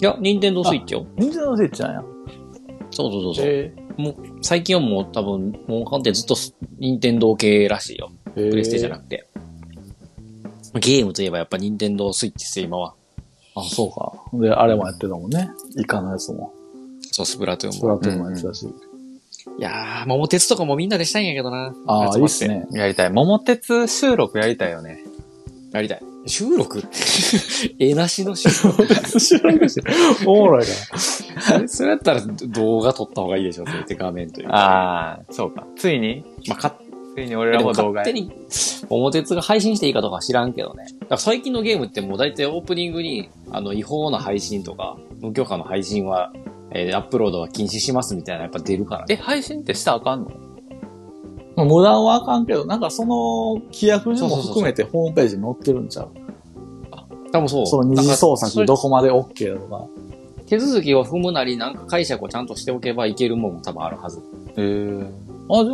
[0.01, 1.07] いや、ニンテンドースイッチよ。
[1.17, 2.05] ニンテンドースイッチなんや。
[2.91, 3.45] そうそうそうそう。
[3.47, 6.37] えもう、最近はもう多分、モンハンってずっと
[6.79, 8.11] 任天堂系らしいよ。
[8.37, 9.27] ー、プレステじゃなくくて。
[10.75, 12.95] ゲームといえばやっぱ任天堂スイッチですよ、今は。
[13.57, 14.13] あ、そうか。
[14.35, 15.51] で、あれもやってたもんね。
[15.77, 16.53] イカのやつも。
[17.11, 17.79] そう、スプラトゥーンも。
[17.79, 18.69] スプラトゥーンもやってたし。
[19.59, 21.75] いやー、桃鉄とかもみんなでしたいんやけどな。
[21.87, 22.47] ああ、いいっす。
[22.47, 22.67] ね。
[22.73, 23.11] やりたい。
[23.11, 25.03] 桃鉄収録やりたいよね。
[25.73, 26.03] やりたい。
[26.27, 26.83] 収録？
[27.79, 28.87] 絵なしの収録
[29.21, 29.91] 収録して。
[30.27, 30.99] おもろいか
[31.67, 34.55] それやったら動画撮った方がいいでしょ、そうやって画面というか。
[34.55, 35.67] ああ、そうか。
[35.77, 36.25] ついに？
[36.47, 36.75] まあ、勝
[37.15, 38.31] ついに俺らも動画勝手に、
[38.89, 40.85] 桃鉄が配信していいかとかは知らんけどね。
[41.01, 46.33] だから最近のゲームってもう大体オープニングに、あの、違法な配信とか、無許可の配信は、
[46.73, 49.23] えーアップロードは禁止しますみたいなやっぱ出るからえ、ね。
[49.23, 50.31] 配信ってしたらあかんの？
[51.57, 56.11] まあ無断はあかんけど、なんかその規約にも含めてホームページに載ってるんちゃう？
[57.33, 57.67] 多分そう。
[57.67, 59.87] その二次創作どこまで OK だとか。
[60.47, 64.23] 手続きを踏むなり、なんか解釈をちゃんとしておけばいけるもんも多分あるはず。
[64.57, 65.07] ええ
[65.51, 65.71] あ、じ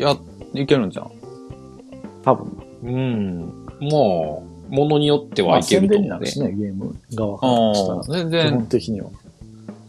[0.00, 0.16] ゃあ、や、
[0.54, 1.10] いけるんじゃん。
[2.22, 2.50] 多分。
[2.84, 3.66] うん。
[3.80, 6.04] もう、ものによってまあはいけ宣伝ると思うね。
[6.04, 8.02] になるしね、ゲーム側からしたら。
[8.02, 8.66] 全基本然。
[8.66, 9.10] 的には。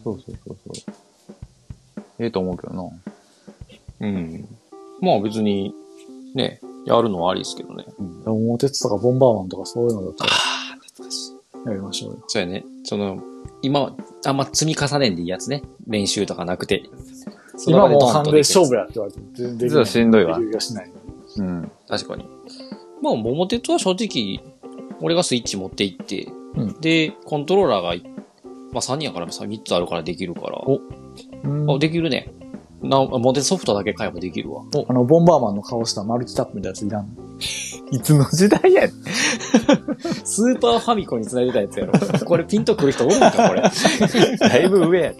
[0.05, 2.03] そうそうそうそう。
[2.19, 2.83] ええと思うけどな。
[4.01, 4.47] うん。
[5.01, 5.73] まあ別に、
[6.35, 7.85] ね、やるのはありですけどね。
[8.23, 10.35] 桃鉄とかボンバーマンとかそういうのだったらあ
[10.73, 11.67] あ、懐かしい。
[11.67, 12.23] やりましょうよ。
[12.27, 12.63] そうやね。
[12.83, 13.19] その、
[13.63, 15.63] 今、あんま積み重ねんでいいやつね。
[15.87, 16.83] 練習とかなくて。
[17.65, 20.37] 今もうハンデで勝負やって言われても全然実はしんどいわ。
[20.37, 21.71] うん。
[21.87, 22.25] 確かに。
[23.01, 24.39] まあ、桃鉄は正直、
[25.01, 28.14] 俺がスイッチ持って行って、うんで、コントローラーが、
[28.75, 30.57] まあ3人やからさ、3つあるからできるから。
[30.67, 30.81] お
[31.43, 32.29] うんあ、できるね。
[32.81, 34.63] な、モテソフトだけ買えばできるわ。
[34.87, 37.23] あの、ボンバーマンの顔したマルチタップみたいなやついらんの
[37.91, 38.91] いつの時代やねん。
[40.25, 41.93] スーパーファミコンに繋いでたやつやろ。
[42.25, 43.61] これピンとくる人おるんか、これ。
[44.39, 45.17] だいぶ上やで。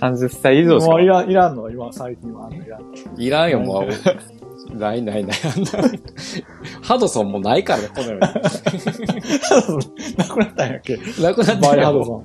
[0.00, 0.92] 30歳以上しか？
[0.92, 2.82] もういらん、いらんの今、最近はあんのいらん。
[3.18, 3.86] いらんよ、も
[4.72, 4.76] う。
[4.76, 5.38] ないないない。
[5.44, 5.70] あんな
[6.82, 8.20] ハドソンもないからね、この世に。
[10.18, 10.96] なくなったんやっけ？
[10.96, 12.24] なくなってバイハドソンう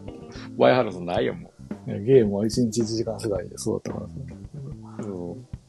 [0.57, 1.51] バイハドソンないよ、も
[1.87, 2.03] う。
[2.03, 4.11] ゲームは1日1時間世代でそうだったからさ。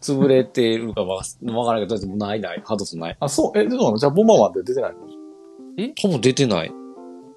[0.00, 1.22] 潰れてるかわわ
[1.66, 2.62] からんけど、もうないない。
[2.64, 3.16] ハドソンない。
[3.20, 3.98] あ、そう、え、どうなの？
[3.98, 4.98] じゃあボマンって出てないの？
[5.76, 5.88] え？
[5.90, 6.72] 多分出てない。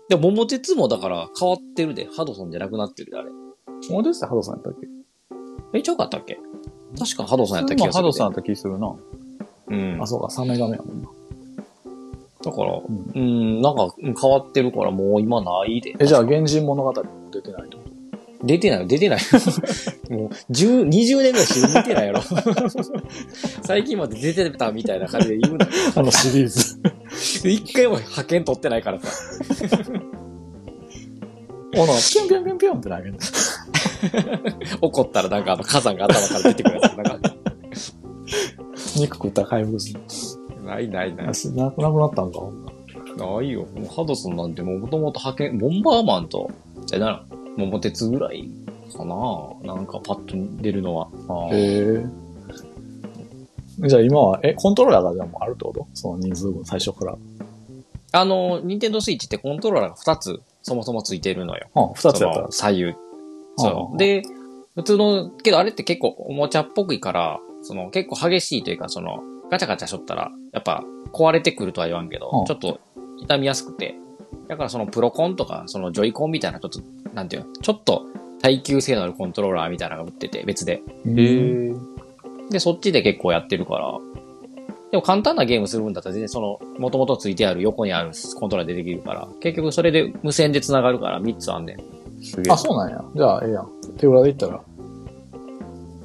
[0.09, 2.07] でも、桃鉄もだから変わってるで。
[2.15, 3.29] ハドソンじゃなくなってるで、あれ。
[3.89, 4.87] もう出てたハドソンやったっけ？
[5.79, 6.39] え、ちゃうかったっけ？
[6.97, 8.07] 確かハドソンやった気今がするで。
[8.07, 8.95] ハドさんやった気するな。
[9.67, 10.01] うん。
[10.01, 11.09] あ、そうか、3メガ目やもんな。
[12.43, 15.95] だから、んうん、なんかうん変わってるからもう今ないで。
[15.99, 16.93] え、じゃあ、原人物語も
[17.31, 17.91] 出てないってこと？
[18.43, 19.25] 出てないよ、出てないよ。
[20.09, 22.21] もう、10、20年ぐらいして出てないやろ。
[23.61, 25.71] 最近まで出てたみたいな感じで言うなよ。
[25.95, 26.79] あのシリーズ。
[27.47, 29.07] 一回も派遣取ってないからさ。
[31.75, 33.15] おな、ピョンピョンピョンピョンって投げる
[34.81, 36.93] 怒ったらなんかあの火山が頭から出てくるやつ。
[36.93, 37.19] なんか、
[38.97, 39.99] 肉食ったら回復する。
[40.71, 41.33] ないないないな
[41.71, 42.39] くなくなったんか、
[43.17, 43.65] なないよ。
[43.75, 46.49] もうハドソンなんてもともと派遣、ボンバーマンと、
[46.93, 47.25] え、なら、
[47.57, 48.49] 桃鉄ぐらい
[48.95, 49.15] かな？
[49.63, 51.09] なんかパッと出るのは。
[51.51, 52.05] へ
[53.83, 53.87] え。
[53.87, 55.87] じゃあ今は、え、コントローラーがじゃあもうあるってこと？
[55.93, 57.17] その人数分、最初から。
[58.13, 61.67] あの、ニンテンドースイッチってコントローラーが2つそもそもついてるのよ。
[61.75, 62.47] うん、二つやったら。
[62.51, 62.83] 左右。
[62.85, 62.95] うん
[63.57, 63.97] そう。
[63.97, 64.23] で、
[64.75, 72.79] 普通の、けどあれって結構おもちゃっぽくいから、その結構激しいというか、その、ガチャガチャしょったら、やっぱ壊れてくるとは言わんけど、うんちょっと
[73.19, 73.95] 痛みやすくて。
[74.47, 76.79] だからそのプロコンとか、そのジョイコンみたいな、ちょっと、
[77.13, 78.05] なんていうの、ちょっと
[78.41, 80.81] 耐久性のあるコントローラーみたいなのが売ってて、別で。
[81.05, 81.73] うんへえ。
[82.49, 83.91] で、そっちで結構やってるから。
[84.91, 92.23] でも簡単なゲームする分だったら全然その、元々ついてある横にあるコントローラーでできるから、結局それで無線で繋がるから3つあんねん。
[92.23, 92.57] すげえあ、。
[92.57, 93.03] そうなんや。
[93.15, 93.69] じゃあ、ええやん。
[93.97, 94.61] 手裏でいったら。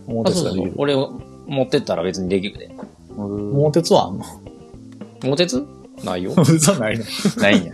[0.07, 0.73] 桃あ、そうそう鉄ができる。。
[0.77, 2.76] 俺を持ってったら別にできるで。
[3.17, 4.25] 桃鉄はあんの？
[5.23, 5.67] 桃鉄？
[6.05, 6.31] ないよ。
[6.31, 7.05] 桃鉄はないの。
[7.41, 7.73] ないんや。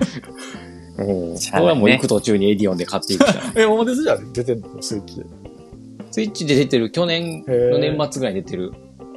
[1.37, 3.41] それはもう行く途中にエディオンで買っていくから。
[3.61, 4.69] え、桃鉄じゃ出てんの？
[4.81, 5.25] スイッチで。
[6.11, 8.73] スイッチで出てる、去年の年末ぐらいに出てる。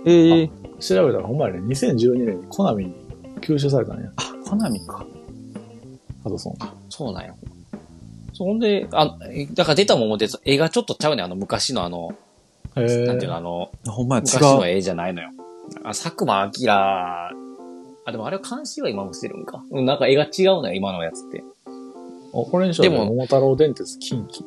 [0.05, 0.49] ええ。
[0.79, 2.93] 調べたらほんまやね、2012年にコナミに
[3.41, 4.11] 吸収されたんや。
[4.47, 5.05] コナミか。
[6.23, 6.53] ハドソン。
[6.89, 7.35] そうなんや。
[8.33, 12.13] そんで、あ、えだから出た桃鉄、絵がちょっとちゃうねんあの昔のあの、
[12.75, 14.77] へなんていうの、あの、ほんまや、昔の違う。
[14.77, 15.29] 絵じゃないのよ。
[15.83, 16.71] あ、佐久間明
[18.05, 19.63] あ、でもあれは監視は今もしてるんか。
[19.71, 21.43] うん、なんか絵が違うのよ、今のやつって。
[21.67, 21.71] あ、
[22.31, 22.89] これにしよう。
[22.89, 24.43] でも桃太郎電鉄近畿。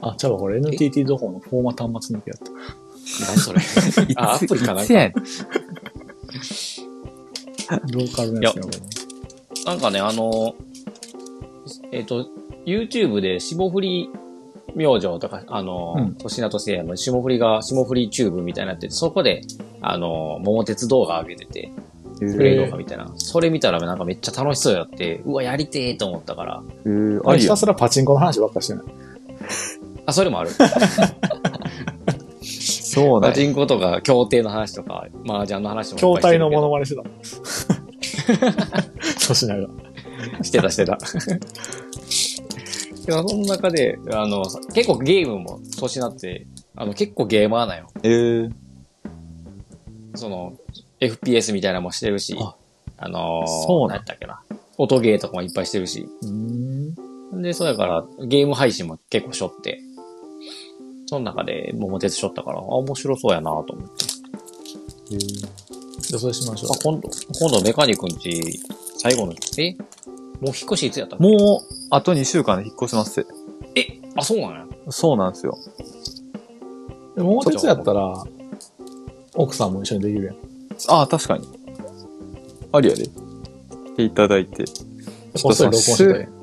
[0.00, 2.50] あ、ちゃうわ、これ NTT ドコモのフォーマ端末抜きやった。
[3.26, 3.60] 何それ？
[4.16, 4.94] あ、アプリかなんか。
[7.92, 8.70] ローカルのやつやこ
[9.66, 10.54] なんかね、あの、
[11.92, 12.26] えっ、と、
[12.64, 14.10] YouTube で霜降り
[14.74, 19.42] 明星とか、あの、うん粗品とせいやの霜降りが、霜降りチューブみたいになってて、そこで、
[19.80, 21.72] あの、桃鉄動画上げてて、
[22.18, 23.10] プレイ動画みたいな。
[23.16, 26.62] それ見たらなんかめっちゃ楽しそうやって、うわ、やりてーと思ったから。
[26.84, 27.20] えーれ。
[27.24, 28.84] あれひたすらパチンコの話ばっかしてない。
[30.06, 30.50] あ、それもある。
[32.42, 37.12] そうだパチンコとか、協定の話とか、麻雀の話もいっ筐ぱいしてるけど体のモノマネしてたもん。
[39.20, 39.68] 粗品が。
[40.42, 40.98] してたしてた。
[43.06, 44.42] でもその中で、あの、
[44.74, 47.88] 結構ゲームも粗品って、あの、結構ゲーマーなんよ。
[48.02, 48.50] えー
[50.14, 50.54] その、
[51.00, 52.56] FPS みたいなのもしてるし、あ
[52.98, 54.42] あのー、そうなん何やっけな。
[54.76, 56.06] 音ゲーとかもいっぱいしてるし。
[56.26, 57.42] ん。
[57.42, 59.80] で、そうやから、ゲーム配信も結構しょって。
[61.06, 64.04] その中で桃鉄しょったから、あ、面白そうやなと思って。
[65.18, 67.08] じゃあそれしましょあ、今度、
[67.38, 68.60] 今度メカニ君ち、
[68.98, 69.76] 最後の、え？
[70.40, 73.32] もう引っ越しいつやったもう、あと2週間で引っ越しますって。
[73.80, 74.66] え、あ、そうなんや。
[74.88, 75.58] そうなんですよ。
[77.14, 77.18] う。
[77.18, 78.24] で桃鉄やったら、
[79.34, 80.36] 奥さんも一緒にできるやん。
[80.88, 81.46] ああ、確かに。
[82.72, 83.04] ありやで。
[83.04, 83.10] し
[83.96, 84.64] ていただいて。
[84.64, 86.28] ちょこっそり録音して。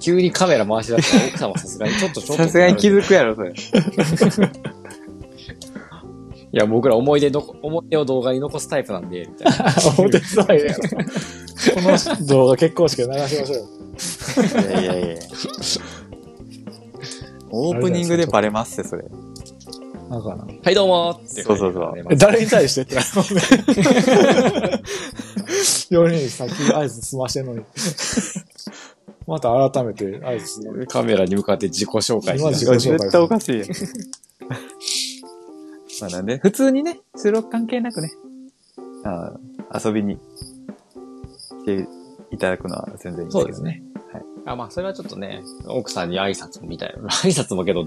[0.00, 2.44] 急にカメラ回し出したら奥様さすがにちょっとちょっと。
[2.44, 3.52] さすがに気づくやろ、それ。
[6.52, 9.74] いや、僕ら思い出の、思い出を動画に残すタイプなんで、みたいな。
[9.96, 10.82] 桃鉄はええやろ。
[10.82, 10.88] こ
[12.20, 13.66] の動画結婚式で流しましょうよ。
[14.80, 15.22] いやいやいや。
[17.50, 19.04] オープニングでバレますって、それ。
[20.08, 20.46] なんかな。
[20.46, 22.82] はい、どうもーってそうそうそうえ誰に対して？
[22.82, 23.42] ってなるもんね。
[25.90, 27.62] 4人さっき合図済ましてんのに。
[29.26, 30.86] また改めて合図するのに。
[30.86, 33.68] カメラに向かって自己紹介今して自己紹介絶対おかしいやん。
[36.00, 38.10] まあなんで、普通にね、収録関係なくね、
[39.04, 39.32] あ
[39.84, 40.18] 遊びに
[41.64, 41.88] 来て
[42.30, 43.82] いただくのは全然いいんですけどね。
[44.46, 47.08] あ、まあ、それはちょっとね、奥さんに挨拶みたいな。
[47.08, 47.84] 挨拶もけど、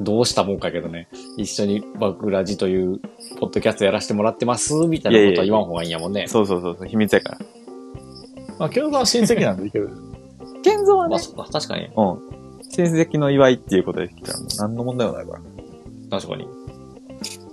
[0.00, 2.98] どうしたもんかけどね、一緒にバクラジという、
[3.38, 6.26] ポッドキャストやらせてもらってます、みたいなことは言わん方がいいんやもんね。
[6.28, 7.38] そうそうそうそう、秘密やから。
[8.58, 9.90] まあ、ケンさんは親戚なんでいける。
[10.62, 11.86] 健三はまあ、そっか、確かに。
[11.86, 11.92] うん。
[12.70, 15.40] 親戚の祝いっていうことで来たら何の問題もないから。
[16.10, 16.46] 確かに。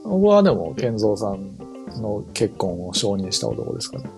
[0.09, 1.55] 僕はでも、健三さん
[2.01, 4.03] の結婚を承認した男ですから。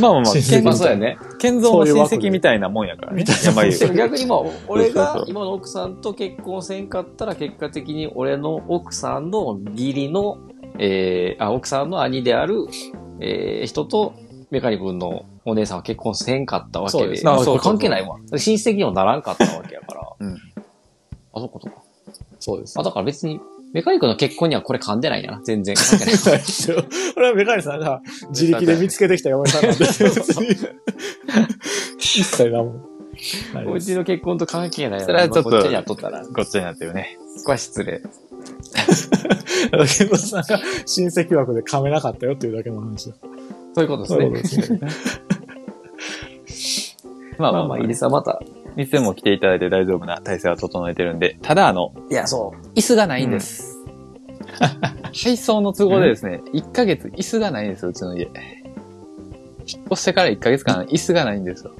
[0.00, 1.18] まあまあまあ、親戚健まあ、そうやね。
[1.38, 3.24] 健三の親戚みたいなもんやからね。
[3.96, 10.38] 逆にまあ、俺が今の奥さんと結婚せんかったら、結果的に俺の奥さんの義理の、
[10.78, 12.66] えー、あ、奥さんの兄である、
[13.20, 14.14] えー、人と、
[14.50, 17.16] メカニ君のお姉さんは結婚せんかったわけで。
[17.16, 18.16] そう関係ないわ。
[18.36, 20.08] 親戚にもならんかったわけやから。
[20.18, 20.34] うん。
[20.34, 21.82] あ、そこそこ。
[22.40, 22.82] そうですあ、。
[22.82, 23.40] だから別に、
[23.72, 25.40] メカニ君の結婚にはこれ噛んでないな。
[25.44, 26.14] 全然関係 ない。
[27.14, 29.84] これはメカニさんが自力で見つけてきた嫁さんなんで、
[31.98, 32.74] 一切なんも
[33.54, 33.68] ないです。
[33.68, 36.24] おうちの結婚と関係ないそれはちょっとこっちにやっとったら。
[36.32, 37.16] ごっちゃになってるね。
[37.36, 38.00] そこは失礼。
[38.00, 38.04] ケ
[40.04, 43.16] ンさんが親戚枠で噛めなかったよっていうだけの話だ。
[43.74, 44.42] そういうことですそういうね。
[44.42, 44.80] ことですね。
[47.38, 48.40] まあまあまあまあまあ、
[48.76, 49.08] いいですわ、また。
[49.10, 52.66] 店も来ていただいて大丈夫な体制は整えてるんで、ただあの、いや、そう。
[52.76, 53.76] 椅子がないんです。
[55.14, 58.22] 配送の都合でですね、1ヶ月椅子がないんですよ、うちの家。
[58.24, 58.30] 引
[59.82, 61.72] っ越してから1ヶ月間椅子がないんですよ。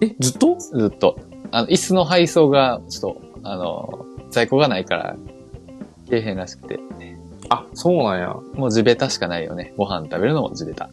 [0.00, 0.56] え、ずっと？
[0.58, 1.18] ずっと。
[1.50, 5.16] あの、椅子の配送が、ちょっと、あの、在庫がないから、
[6.06, 6.80] 底辺らしくて。
[7.48, 8.34] あ、そうなんや。
[8.54, 9.74] もう地べたしかないよね。
[9.76, 10.90] ご飯食べるのも地べた。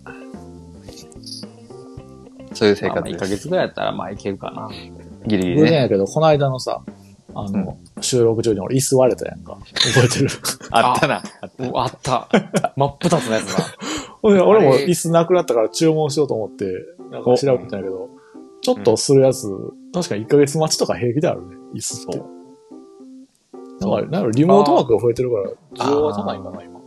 [2.59, 3.17] そういう生1活です。
[3.19, 4.69] ヶ月ぐらいやったら、まあいけるかな。
[5.25, 5.61] ギリギリね。
[5.61, 6.81] 偶然やけど、この間のさ、
[7.33, 9.57] あの、収録中に俺椅子割れたやんか。
[9.93, 10.29] 覚えてる？
[10.71, 11.23] あったな。
[11.59, 12.27] うあった。
[12.75, 13.65] 真っ二つのやつな。
[14.21, 16.65] 俺も椅子なくなったから注文しようと思って、
[17.11, 18.09] なんか調べてたんやけど、
[18.61, 19.47] ちょっとするやつ、
[19.93, 22.21] 確か1ヶ月待ちとか平気であるね、椅子って。
[23.79, 26.78] なんか、なんかリモートワークが増えてるから、需要が高いんかな、今。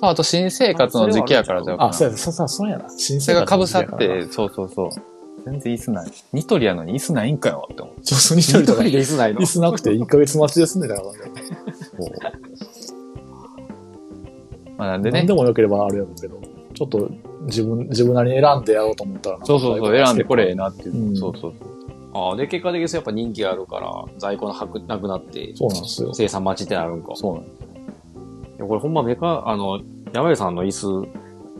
[0.00, 2.88] あと新生活の時期やからじゃあ、そうや、そうそう、そうやな。
[2.96, 4.90] 新それが被の時さって、そうそうそう。
[5.44, 6.10] 全然椅子ない。
[6.32, 7.94] ニトリやのに椅子ないんかよって思う。
[8.02, 11.18] そうそう、一人とかで椅子ないの椅子なくて1ヶ月待ちですね、だからね。
[14.76, 15.34] まあなんでね何で。
[15.34, 16.40] も良ければあるやろうけど、
[16.74, 17.10] ちょっと
[17.46, 21.08] 自分、自分なりに選んでやろうと思ったらそうそうそう、選んでこれええなっていう。
[21.08, 21.78] うんそうそうそう。
[22.14, 26.14] ああ、で、結果的にやっぱ人気があるから、在庫のはくなくなって、そうなんですよ。
[26.14, 27.14] 生産待ちってなるんか。
[27.14, 27.44] そうなん
[28.66, 29.80] これほんまメカ、あの、
[30.12, 31.08] 山根さんの椅子、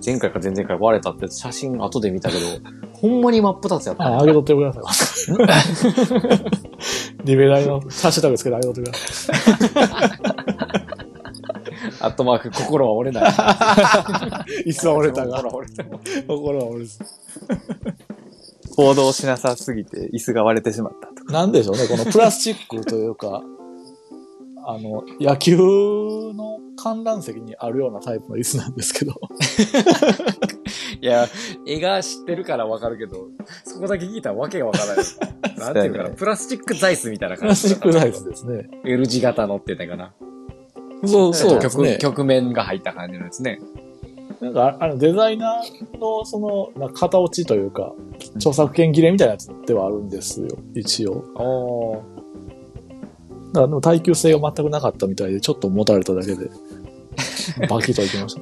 [0.04, 2.40] 前回か前々回割れたって写真後で見たけど、
[2.94, 4.84] ほんまに真っ二つやった、あ、あげとってください。
[7.24, 9.32] リベライのハッシュタグつけてあげとってくださ
[12.00, 13.30] アットマーク、心は折れない。
[13.30, 14.70] い。
[14.70, 15.42] 椅子は折れたが。
[15.42, 15.84] 心は折れた。
[16.26, 16.98] 心は折れず。
[18.76, 21.32] 行動しなさすぎて椅子が割れてしまったとか。
[21.32, 23.42] なんでしょうね、このプラスチックというか、
[24.70, 29.14] あの、野球の観覧席にあるようなタイプの椅子なんですけど、
[31.00, 31.26] いや、
[31.66, 33.28] 絵が知ってるからわかるけど、
[33.64, 35.06] そこだけ聞いたらわけがわからない。
[35.58, 37.62] なんていうかな、プラスチック座椅子みたいなプ感じ。
[37.64, 38.68] ラスチックサイズですね。
[38.84, 40.12] L 字型のってたかな。
[41.06, 41.98] そうそうです曲ね。
[41.98, 43.60] 曲面が入った感じのですね。
[44.42, 47.94] なんか、あの、デザイナーの、その、なんか型落ちというか、
[48.36, 52.17] 著作権切れみたいなやつではあるんですよ、一応。
[53.50, 56.50] おだからでも耐久性が全くなかったみたいで、ちょっと持たれただけで、
[57.68, 58.40] バキッといきました。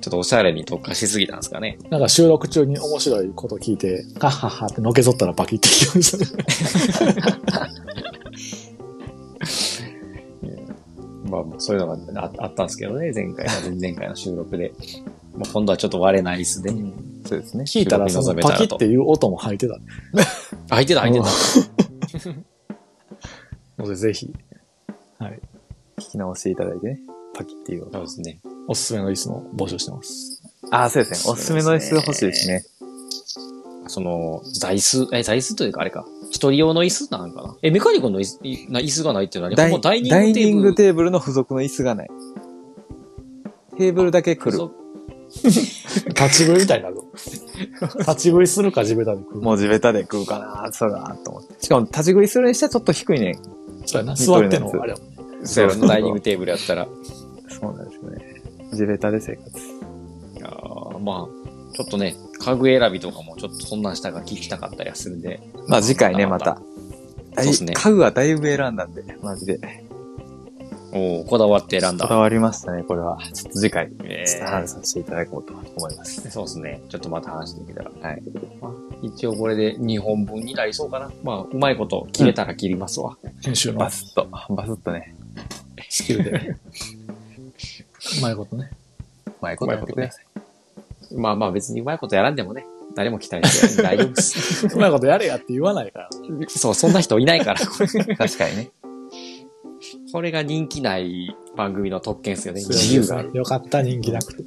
[0.00, 1.78] ちょっとおしゃれに特化しすぎたんですかね。
[1.90, 6.26] なんか収録中に面白いこと聞いて、はっはっはってのけぞったらバキッていきましたね。
[11.30, 14.72] まあ、そういうのがああったんですけどね、前回か 前々回の収録で。
[15.36, 16.70] まあ、今度はちょっと割れない椅子で。
[17.26, 17.64] そうですね。
[17.64, 19.78] 聞いたら、そのパキっていう音も入ってた。
[20.70, 21.26] 入ってた、入ってた。
[23.80, 24.32] ので、ぜひ、
[25.18, 25.40] はい。
[25.98, 27.00] 聞き直していただいてね。
[27.34, 27.92] パキっていう音。
[27.92, 28.40] そうですね。
[28.68, 30.42] おすすめの椅子も募集してます。
[30.70, 31.32] ああ、そうですね。
[31.32, 32.64] おすすめの椅子欲しいですね。
[33.86, 36.06] その、座椅子、え、座椅子というかあれか。
[36.30, 40.70] 一人用の椅子なんかなえ、メカニコンの椅子いな椅子がないっていうのはね、ダイほんまダイニングダイニンテーブル。
[40.70, 42.10] グテーブルの付属の椅子がない。
[43.76, 44.52] テーブルだけ来る。
[44.52, 44.72] そ
[45.40, 47.04] 立ち食いみたいになるぞ。
[48.00, 49.42] 立ち食いするか地べたで食う。
[49.42, 51.54] もう地べたで食うかな、そうだな、と思って。
[51.64, 53.38] しかも立ち食いするにしてはちょっと低いね。
[53.90, 54.14] そうやな。
[54.14, 55.46] 座ってんの、あれやもんね。
[55.46, 56.86] そうやろダイニングテーブルやったら。
[57.48, 58.42] そうなんですよね。
[58.72, 59.58] 地べたで生活。
[59.58, 65.40] いやーまあ、ちょっとね、家具選びとかもちょっとそんなんしたが聞きたかったりはするんで。
[65.68, 66.60] まあ次回ね、また。
[67.36, 69.60] そうですね家具はだいぶ選んだんで、マジで。
[70.92, 72.06] おおこだわって選んだ。
[72.06, 73.18] こだわりましたね、これは。
[73.32, 76.28] ちょっと次回、えちょっと話させていただこうと思います。
[76.30, 76.82] そうですね。
[76.88, 77.90] ちょっとまた話してみたら。
[78.00, 78.22] はい。
[79.02, 81.10] まあ、一応これで2本分になりそうかな。
[81.22, 83.16] まあ、うまいこと切れたら切りますわ。
[83.42, 85.14] 編集のバスッと、バスッとね、
[85.88, 86.30] スキルで。
[88.18, 88.70] うまいことね。
[89.26, 90.24] うまいことやってください。
[91.14, 94.66] まあまあ別にうまいことやらんでもね、誰も期待してない大丈夫です。
[94.74, 96.08] うまいことやれやって言わないから。
[96.48, 98.16] そう、そんな人いないから、これ。
[98.16, 98.70] 確かにね。
[100.12, 102.62] これが人気ない番組の特権ですよね。
[102.62, 103.30] 自由がある。
[103.32, 104.42] よかった、人気なくて。
[104.42, 104.46] い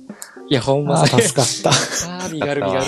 [0.50, 1.70] や、ほんまああ、助かった。
[2.10, 2.84] あー、身軽身軽。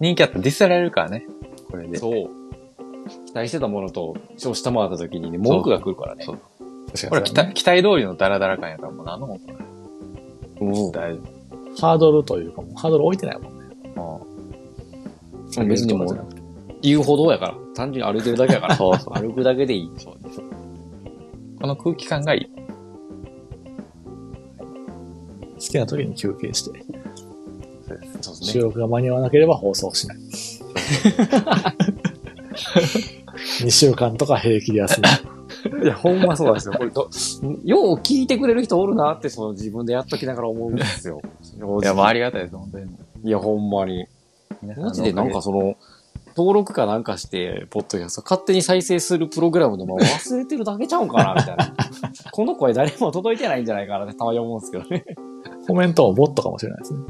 [0.00, 1.26] 人気あったらディスられるからね。
[1.70, 1.98] これで。
[1.98, 2.30] そう。
[3.26, 6.24] 期待してたものと、下回った時にね、文句が来るからね。
[6.24, 6.38] そう
[6.92, 9.56] 確これ期待、期待通りのダラダラ感やからもう何のもんかない。
[10.60, 11.36] うん大丈
[11.78, 13.76] ハードルというか、もうハードル置いてないもんね。
[13.96, 15.60] 夫。
[15.60, 15.68] うん。
[15.68, 16.26] 別にもう、
[16.80, 17.54] 言うほどやから。
[17.74, 18.76] 単純に歩いてるだけやから。
[18.76, 19.90] そうそう歩くだけでいい。
[21.60, 22.56] この空気感がいい。
[25.54, 26.82] 好きな時に休憩して、
[28.26, 28.52] そうです。
[28.52, 30.18] そう収録が間に合わなければ放送しない。
[33.60, 35.06] 2週間とか平気で休む。
[35.82, 36.74] いや、ほんまそうなんですよ。
[36.74, 37.08] これど、
[37.64, 41.20] よう聞いてくれる人おるなって、その自分でやっときながら思うんですよ。
[41.82, 42.86] いや、もうありがたいです、本当に。
[43.24, 44.06] いや、ほんまに。
[44.76, 45.76] マジでなんかその、
[46.36, 51.74] 登録かなんかして、ポッドキャスト勝手に再生するプログラムでも 忘れてるだけちゃうんかな、みたいな。
[52.30, 55.04] この声誰も届いてないんじゃないかなってたまに思うんですけどね。
[55.66, 57.00] コメントもボットかもしれないですね。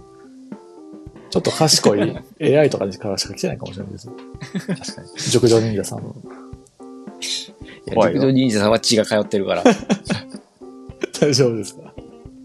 [1.36, 2.00] ちょっと賢い
[2.40, 4.08] AI とかからしか来てないかもしれないです。
[4.08, 5.08] 確かに。
[5.30, 5.98] 熟女忍者さん。
[5.98, 6.02] い
[7.88, 9.62] や、怖いよ陸上忍者さんは血が通ってるから。
[11.20, 11.92] 大丈夫ですか？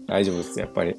[0.06, 0.94] 大丈夫です、やっぱり。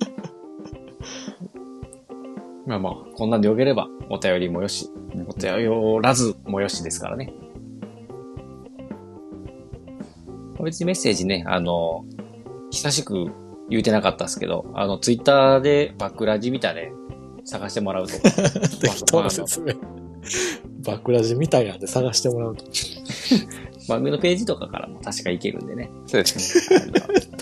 [2.65, 4.89] まあまあ、こんなんでよければ、お便りもよし、
[5.27, 7.31] お便らずもよしですからね。
[10.63, 12.05] 別にメッセージね、あの、
[12.71, 13.27] 久しく
[13.69, 16.91] 言うてなかったですけど、あの、ツイッターでバックラジみたいで
[17.45, 18.13] 探してもらうと。
[18.81, 19.73] 適当な説明。
[20.85, 22.65] バックラジみたいなんで探してもらうと。
[23.87, 25.89] 番組のページとかからも確かいけるんでね。
[26.07, 26.91] そうですね。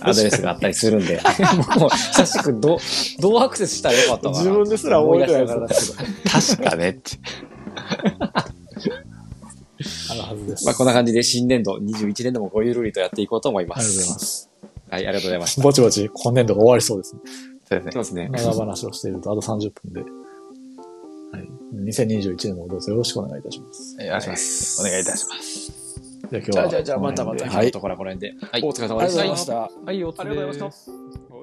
[0.01, 1.21] アドレスがあったりするんで。
[1.57, 2.77] 僕 も久しくどう、
[3.21, 4.37] どうアクセスしたらよかったかな。
[4.39, 7.11] 自分ですら覚えてない思い出しながらだけど確かねって。
[10.09, 10.65] あるはずです。
[10.65, 14.13] まあこんな感じで新年度、21年度もごゆるりとやっていこうと思いまありがとうございす。
[14.13, 14.49] ます。
[14.89, 15.61] はい、ありがとうございました。
[15.61, 17.21] ぼちぼち今年度が終わりそうですね。
[17.71, 17.91] そうですね。
[17.91, 18.29] そうですね。
[18.33, 20.01] 長話をしているとあと30分で。
[20.01, 20.07] は
[21.39, 21.49] い。
[21.85, 23.95] 2021年もどうぞよろしくお願いいたします。
[23.99, 24.81] お願いします。
[24.81, 25.71] お願いいたします。
[26.29, 26.51] じゃあ今日は。
[26.51, 27.71] じゃあ、じゃあ、じゃあ、またまた、はい。
[27.71, 28.45] ところはこの辺で。
[28.45, 28.93] はいお疲れ様でした。
[28.93, 29.55] がとうございました。
[29.55, 31.40] はい、お疲れ様でした。